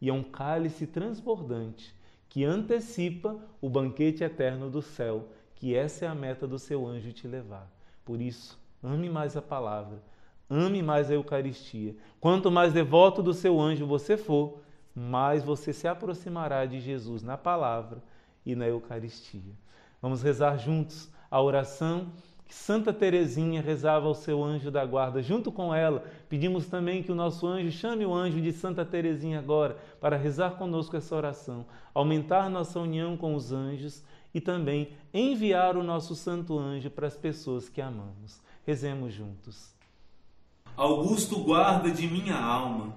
e 0.00 0.08
a 0.08 0.14
um 0.14 0.22
cálice 0.22 0.86
transbordante 0.86 1.94
que 2.28 2.44
antecipa 2.44 3.36
o 3.60 3.68
banquete 3.68 4.22
eterno 4.22 4.70
do 4.70 4.82
céu, 4.82 5.28
que 5.54 5.74
essa 5.74 6.04
é 6.04 6.08
a 6.08 6.14
meta 6.14 6.46
do 6.46 6.58
seu 6.58 6.86
anjo 6.86 7.12
te 7.12 7.26
levar. 7.26 7.68
Por 8.04 8.20
isso, 8.20 8.58
ame 8.82 9.08
mais 9.08 9.36
a 9.36 9.42
palavra, 9.42 10.02
ame 10.48 10.82
mais 10.82 11.10
a 11.10 11.14
Eucaristia. 11.14 11.96
Quanto 12.20 12.50
mais 12.50 12.72
devoto 12.72 13.22
do 13.22 13.32
seu 13.32 13.60
anjo 13.60 13.86
você 13.86 14.16
for, 14.16 14.60
mais 14.94 15.42
você 15.42 15.72
se 15.72 15.88
aproximará 15.88 16.66
de 16.66 16.80
Jesus 16.80 17.22
na 17.22 17.36
palavra 17.36 18.02
e 18.44 18.54
na 18.54 18.66
Eucaristia. 18.66 19.54
Vamos 20.00 20.22
rezar 20.22 20.58
juntos 20.58 21.10
a 21.30 21.40
oração 21.40 22.12
que 22.48 22.54
Santa 22.54 22.94
Teresinha 22.94 23.60
rezava 23.60 24.06
ao 24.06 24.14
seu 24.14 24.42
anjo 24.42 24.70
da 24.70 24.82
guarda. 24.82 25.22
Junto 25.22 25.52
com 25.52 25.74
ela, 25.74 26.02
pedimos 26.30 26.66
também 26.66 27.02
que 27.02 27.12
o 27.12 27.14
nosso 27.14 27.46
anjo 27.46 27.70
chame 27.70 28.06
o 28.06 28.14
anjo 28.14 28.40
de 28.40 28.52
Santa 28.52 28.86
Teresinha 28.86 29.38
agora 29.38 29.76
para 30.00 30.16
rezar 30.16 30.52
conosco 30.52 30.96
essa 30.96 31.14
oração, 31.14 31.66
aumentar 31.92 32.48
nossa 32.48 32.80
união 32.80 33.18
com 33.18 33.34
os 33.34 33.52
anjos 33.52 34.02
e 34.32 34.40
também 34.40 34.88
enviar 35.12 35.76
o 35.76 35.82
nosso 35.82 36.14
santo 36.14 36.58
anjo 36.58 36.88
para 36.88 37.06
as 37.06 37.16
pessoas 37.16 37.68
que 37.68 37.82
amamos. 37.82 38.40
Rezemos 38.66 39.12
juntos. 39.12 39.74
Augusto 40.74 41.40
guarda 41.40 41.90
de 41.90 42.08
minha 42.08 42.36
alma, 42.36 42.96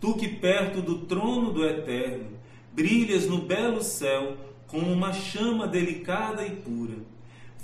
tu 0.00 0.14
que 0.14 0.28
perto 0.28 0.80
do 0.80 0.98
trono 1.06 1.52
do 1.52 1.66
Eterno 1.66 2.38
brilhas 2.72 3.26
no 3.26 3.38
belo 3.38 3.82
céu 3.82 4.36
como 4.68 4.92
uma 4.92 5.12
chama 5.12 5.66
delicada 5.66 6.46
e 6.46 6.54
pura 6.54 7.15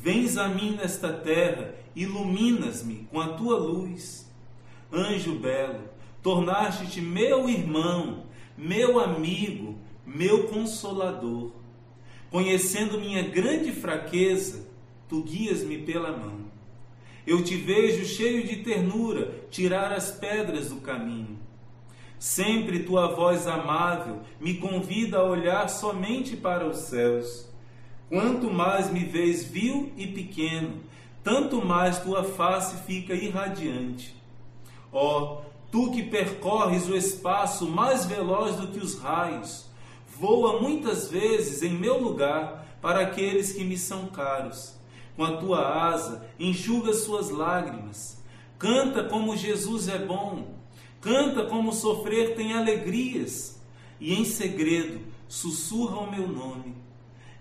Vens 0.02 0.36
a 0.36 0.48
mim 0.48 0.72
nesta 0.72 1.12
terra, 1.12 1.76
iluminas-me 1.94 3.06
com 3.08 3.20
a 3.20 3.34
tua 3.34 3.56
luz. 3.56 4.28
Anjo 4.92 5.38
belo, 5.38 5.78
tornaste-te 6.20 7.00
meu 7.00 7.48
irmão, 7.48 8.24
meu 8.58 8.98
amigo, 8.98 9.78
meu 10.04 10.48
consolador. 10.48 11.52
Conhecendo 12.32 12.98
minha 12.98 13.22
grande 13.22 13.70
fraqueza, 13.70 14.66
tu 15.08 15.22
guias-me 15.22 15.78
pela 15.78 16.10
mão. 16.10 16.50
Eu 17.24 17.44
te 17.44 17.54
vejo 17.54 18.04
cheio 18.04 18.44
de 18.44 18.56
ternura 18.56 19.32
tirar 19.52 19.92
as 19.92 20.10
pedras 20.10 20.70
do 20.70 20.80
caminho. 20.80 21.38
Sempre 22.18 22.80
tua 22.80 23.14
voz 23.14 23.46
amável 23.46 24.18
me 24.40 24.54
convida 24.54 25.18
a 25.18 25.24
olhar 25.24 25.68
somente 25.68 26.36
para 26.36 26.66
os 26.66 26.78
céus. 26.78 27.51
Quanto 28.12 28.50
mais 28.50 28.92
me 28.92 29.06
vês 29.06 29.42
vil 29.42 29.90
e 29.96 30.06
pequeno, 30.06 30.82
tanto 31.24 31.64
mais 31.64 31.98
tua 32.00 32.22
face 32.22 32.76
fica 32.84 33.14
irradiante. 33.14 34.14
Ó, 34.92 35.22
oh, 35.22 35.50
tu 35.70 35.90
que 35.90 36.02
percorres 36.02 36.86
o 36.90 36.94
espaço 36.94 37.66
mais 37.66 38.04
veloz 38.04 38.56
do 38.56 38.66
que 38.66 38.78
os 38.78 38.98
raios, 38.98 39.64
voa 40.06 40.60
muitas 40.60 41.10
vezes 41.10 41.62
em 41.62 41.72
meu 41.72 42.02
lugar 42.02 42.76
para 42.82 43.00
aqueles 43.00 43.54
que 43.54 43.64
me 43.64 43.78
são 43.78 44.08
caros. 44.08 44.76
Com 45.16 45.24
a 45.24 45.38
tua 45.38 45.88
asa, 45.88 46.28
enxuga 46.38 46.92
suas 46.92 47.30
lágrimas. 47.30 48.22
Canta 48.58 49.04
como 49.04 49.34
Jesus 49.38 49.88
é 49.88 49.98
bom. 49.98 50.52
Canta 51.00 51.46
como 51.46 51.72
sofrer 51.72 52.34
tem 52.34 52.52
alegrias. 52.52 53.58
E 53.98 54.12
em 54.12 54.26
segredo 54.26 55.00
sussurra 55.26 55.96
o 55.96 56.10
meu 56.10 56.28
nome 56.28 56.82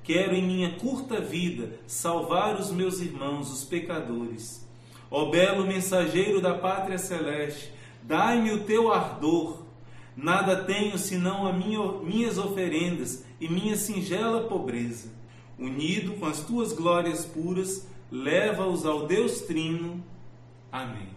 Quero 0.04 0.34
em 0.34 0.44
minha 0.44 0.72
curta 0.78 1.22
vida 1.22 1.80
salvar 1.86 2.60
os 2.60 2.72
meus 2.72 3.00
irmãos, 3.00 3.52
os 3.52 3.64
pecadores. 3.64 4.68
Ó 5.10 5.30
belo 5.30 5.66
mensageiro 5.66 6.42
da 6.42 6.54
pátria 6.54 6.98
celeste, 6.98 7.72
dai-me 8.02 8.52
o 8.52 8.64
teu 8.64 8.92
ardor. 8.92 9.62
Nada 10.16 10.64
tenho 10.64 10.98
senão 10.98 11.48
as 11.48 11.56
minha, 11.56 11.80
minhas 12.02 12.38
oferendas 12.38 13.26
e 13.40 13.48
minha 13.48 13.76
singela 13.76 14.48
pobreza. 14.48 15.12
Unido 15.58 16.14
com 16.14 16.26
as 16.26 16.42
tuas 16.42 16.74
glórias 16.74 17.26
puras, 17.26 17.88
leva-os 18.10 18.86
ao 18.86 19.06
Deus 19.06 19.42
Trino. 19.42 20.04
Amém. 20.72 21.10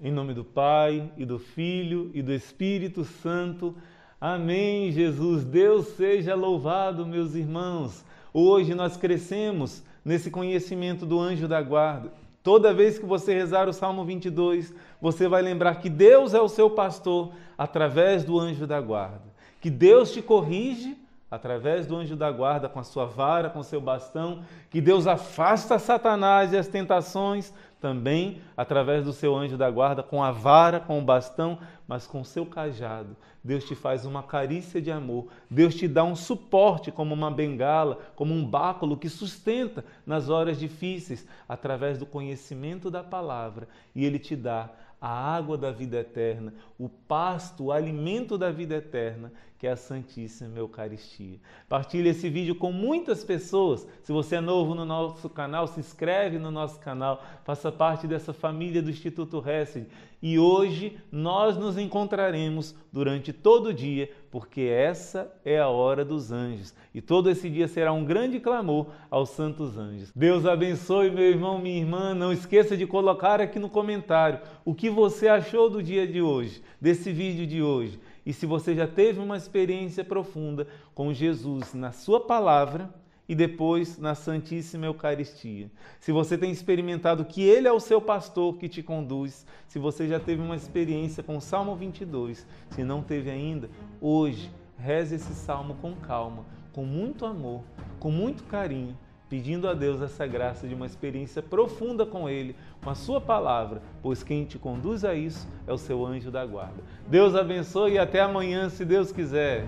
Em 0.00 0.12
nome 0.12 0.32
do 0.32 0.44
Pai, 0.44 1.10
e 1.16 1.24
do 1.24 1.38
Filho, 1.38 2.10
e 2.14 2.22
do 2.22 2.32
Espírito 2.32 3.04
Santo. 3.04 3.74
Amém, 4.20 4.90
Jesus. 4.90 5.44
Deus 5.44 5.86
seja 5.96 6.34
louvado, 6.34 7.06
meus 7.06 7.36
irmãos. 7.36 8.04
Hoje 8.34 8.74
nós 8.74 8.96
crescemos 8.96 9.80
nesse 10.04 10.28
conhecimento 10.28 11.06
do 11.06 11.20
anjo 11.20 11.46
da 11.46 11.62
guarda. 11.62 12.12
Toda 12.42 12.74
vez 12.74 12.98
que 12.98 13.06
você 13.06 13.32
rezar 13.32 13.68
o 13.68 13.72
Salmo 13.72 14.04
22, 14.04 14.74
você 15.00 15.28
vai 15.28 15.40
lembrar 15.40 15.76
que 15.76 15.88
Deus 15.88 16.34
é 16.34 16.40
o 16.40 16.48
seu 16.48 16.68
pastor 16.68 17.32
através 17.56 18.24
do 18.24 18.36
anjo 18.40 18.66
da 18.66 18.80
guarda. 18.80 19.22
Que 19.60 19.70
Deus 19.70 20.12
te 20.12 20.20
corrige 20.20 20.96
através 21.30 21.86
do 21.86 21.96
anjo 21.96 22.16
da 22.16 22.30
guarda, 22.30 22.68
com 22.68 22.78
a 22.78 22.84
sua 22.84 23.04
vara, 23.04 23.50
com 23.50 23.58
o 23.58 23.64
seu 23.64 23.80
bastão, 23.80 24.42
que 24.70 24.80
Deus 24.80 25.06
afasta 25.06 25.78
Satanás 25.78 26.52
e 26.52 26.56
as 26.56 26.68
tentações, 26.68 27.52
também 27.80 28.40
através 28.56 29.04
do 29.04 29.12
seu 29.12 29.36
anjo 29.36 29.56
da 29.56 29.70
guarda, 29.70 30.02
com 30.02 30.22
a 30.22 30.32
vara, 30.32 30.80
com 30.80 30.98
o 30.98 31.04
bastão, 31.04 31.58
mas 31.86 32.06
com 32.06 32.20
o 32.20 32.24
seu 32.24 32.44
cajado. 32.44 33.16
Deus 33.42 33.64
te 33.64 33.74
faz 33.74 34.04
uma 34.04 34.22
carícia 34.22 34.82
de 34.82 34.90
amor. 34.90 35.28
Deus 35.48 35.74
te 35.74 35.86
dá 35.86 36.02
um 36.02 36.16
suporte, 36.16 36.90
como 36.90 37.14
uma 37.14 37.30
bengala, 37.30 37.98
como 38.16 38.34
um 38.34 38.44
báculo 38.44 38.96
que 38.96 39.08
sustenta 39.08 39.84
nas 40.04 40.28
horas 40.28 40.58
difíceis, 40.58 41.26
através 41.48 41.98
do 41.98 42.04
conhecimento 42.04 42.90
da 42.90 43.02
palavra. 43.02 43.68
E 43.94 44.04
Ele 44.04 44.18
te 44.18 44.34
dá 44.34 44.70
a 45.00 45.08
água 45.08 45.56
da 45.56 45.70
vida 45.70 45.98
eterna, 45.98 46.52
o 46.78 46.88
pasto, 46.88 47.64
o 47.64 47.72
alimento 47.72 48.36
da 48.36 48.50
vida 48.50 48.74
eterna, 48.76 49.32
que 49.58 49.66
é 49.66 49.70
a 49.70 49.76
Santíssima 49.76 50.58
Eucaristia. 50.58 51.38
Partilhe 51.68 52.08
esse 52.08 52.28
vídeo 52.28 52.54
com 52.54 52.70
muitas 52.70 53.24
pessoas. 53.24 53.86
Se 54.02 54.12
você 54.12 54.36
é 54.36 54.40
novo 54.40 54.74
no 54.74 54.84
nosso 54.84 55.28
canal, 55.28 55.66
se 55.66 55.80
inscreve 55.80 56.38
no 56.38 56.50
nosso 56.50 56.78
canal, 56.78 57.24
faça 57.44 57.70
parte 57.70 58.06
dessa 58.06 58.32
família 58.32 58.80
do 58.80 58.90
Instituto 58.90 59.42
Hesed. 59.46 59.88
E 60.20 60.36
hoje 60.36 60.98
nós 61.12 61.56
nos 61.56 61.78
encontraremos 61.78 62.74
durante 62.92 63.32
todo 63.32 63.66
o 63.66 63.74
dia, 63.74 64.10
porque 64.32 64.62
essa 64.62 65.32
é 65.44 65.60
a 65.60 65.68
hora 65.68 66.04
dos 66.04 66.32
anjos. 66.32 66.74
E 66.92 67.00
todo 67.00 67.30
esse 67.30 67.48
dia 67.48 67.68
será 67.68 67.92
um 67.92 68.04
grande 68.04 68.40
clamor 68.40 68.88
aos 69.08 69.30
santos 69.30 69.78
anjos. 69.78 70.10
Deus 70.14 70.44
abençoe, 70.44 71.10
meu 71.10 71.24
irmão, 71.24 71.60
minha 71.60 71.78
irmã. 71.78 72.14
Não 72.14 72.32
esqueça 72.32 72.76
de 72.76 72.84
colocar 72.84 73.40
aqui 73.40 73.60
no 73.60 73.68
comentário 73.68 74.40
o 74.64 74.74
que 74.74 74.90
você 74.90 75.28
achou 75.28 75.70
do 75.70 75.80
dia 75.80 76.04
de 76.04 76.20
hoje, 76.20 76.62
desse 76.80 77.12
vídeo 77.12 77.46
de 77.46 77.62
hoje. 77.62 78.00
E 78.26 78.32
se 78.32 78.44
você 78.44 78.74
já 78.74 78.88
teve 78.88 79.20
uma 79.20 79.36
experiência 79.36 80.04
profunda 80.04 80.66
com 80.94 81.14
Jesus 81.14 81.72
na 81.74 81.92
Sua 81.92 82.20
palavra 82.20 82.92
e 83.28 83.34
depois 83.34 83.98
na 83.98 84.14
Santíssima 84.14 84.86
Eucaristia, 84.86 85.70
se 86.00 86.10
você 86.10 86.38
tem 86.38 86.50
experimentado 86.50 87.24
que 87.24 87.42
Ele 87.42 87.68
é 87.68 87.72
o 87.72 87.80
seu 87.80 88.00
pastor 88.00 88.56
que 88.56 88.68
te 88.68 88.82
conduz, 88.82 89.46
se 89.66 89.78
você 89.78 90.08
já 90.08 90.18
teve 90.18 90.40
uma 90.40 90.56
experiência 90.56 91.22
com 91.22 91.36
o 91.36 91.40
Salmo 91.40 91.76
22, 91.76 92.46
se 92.70 92.82
não 92.82 93.02
teve 93.02 93.30
ainda, 93.30 93.68
hoje 94.00 94.50
reze 94.78 95.16
esse 95.16 95.34
salmo 95.34 95.74
com 95.74 95.94
calma, 95.94 96.44
com 96.72 96.84
muito 96.84 97.26
amor, 97.26 97.62
com 97.98 98.10
muito 98.10 98.44
carinho 98.44 98.96
pedindo 99.28 99.68
a 99.68 99.74
Deus 99.74 100.00
essa 100.00 100.26
graça 100.26 100.66
de 100.66 100.74
uma 100.74 100.86
experiência 100.86 101.42
profunda 101.42 102.06
com 102.06 102.28
Ele, 102.28 102.56
com 102.82 102.90
a 102.90 102.94
Sua 102.94 103.20
palavra, 103.20 103.82
pois 104.02 104.22
quem 104.22 104.44
te 104.44 104.58
conduz 104.58 105.04
a 105.04 105.14
isso 105.14 105.46
é 105.66 105.72
o 105.72 105.78
seu 105.78 106.04
anjo 106.06 106.30
da 106.30 106.44
guarda. 106.46 106.82
Deus 107.06 107.34
abençoe 107.34 107.92
e 107.92 107.98
até 107.98 108.20
amanhã, 108.20 108.68
se 108.68 108.84
Deus 108.84 109.12
quiser. 109.12 109.66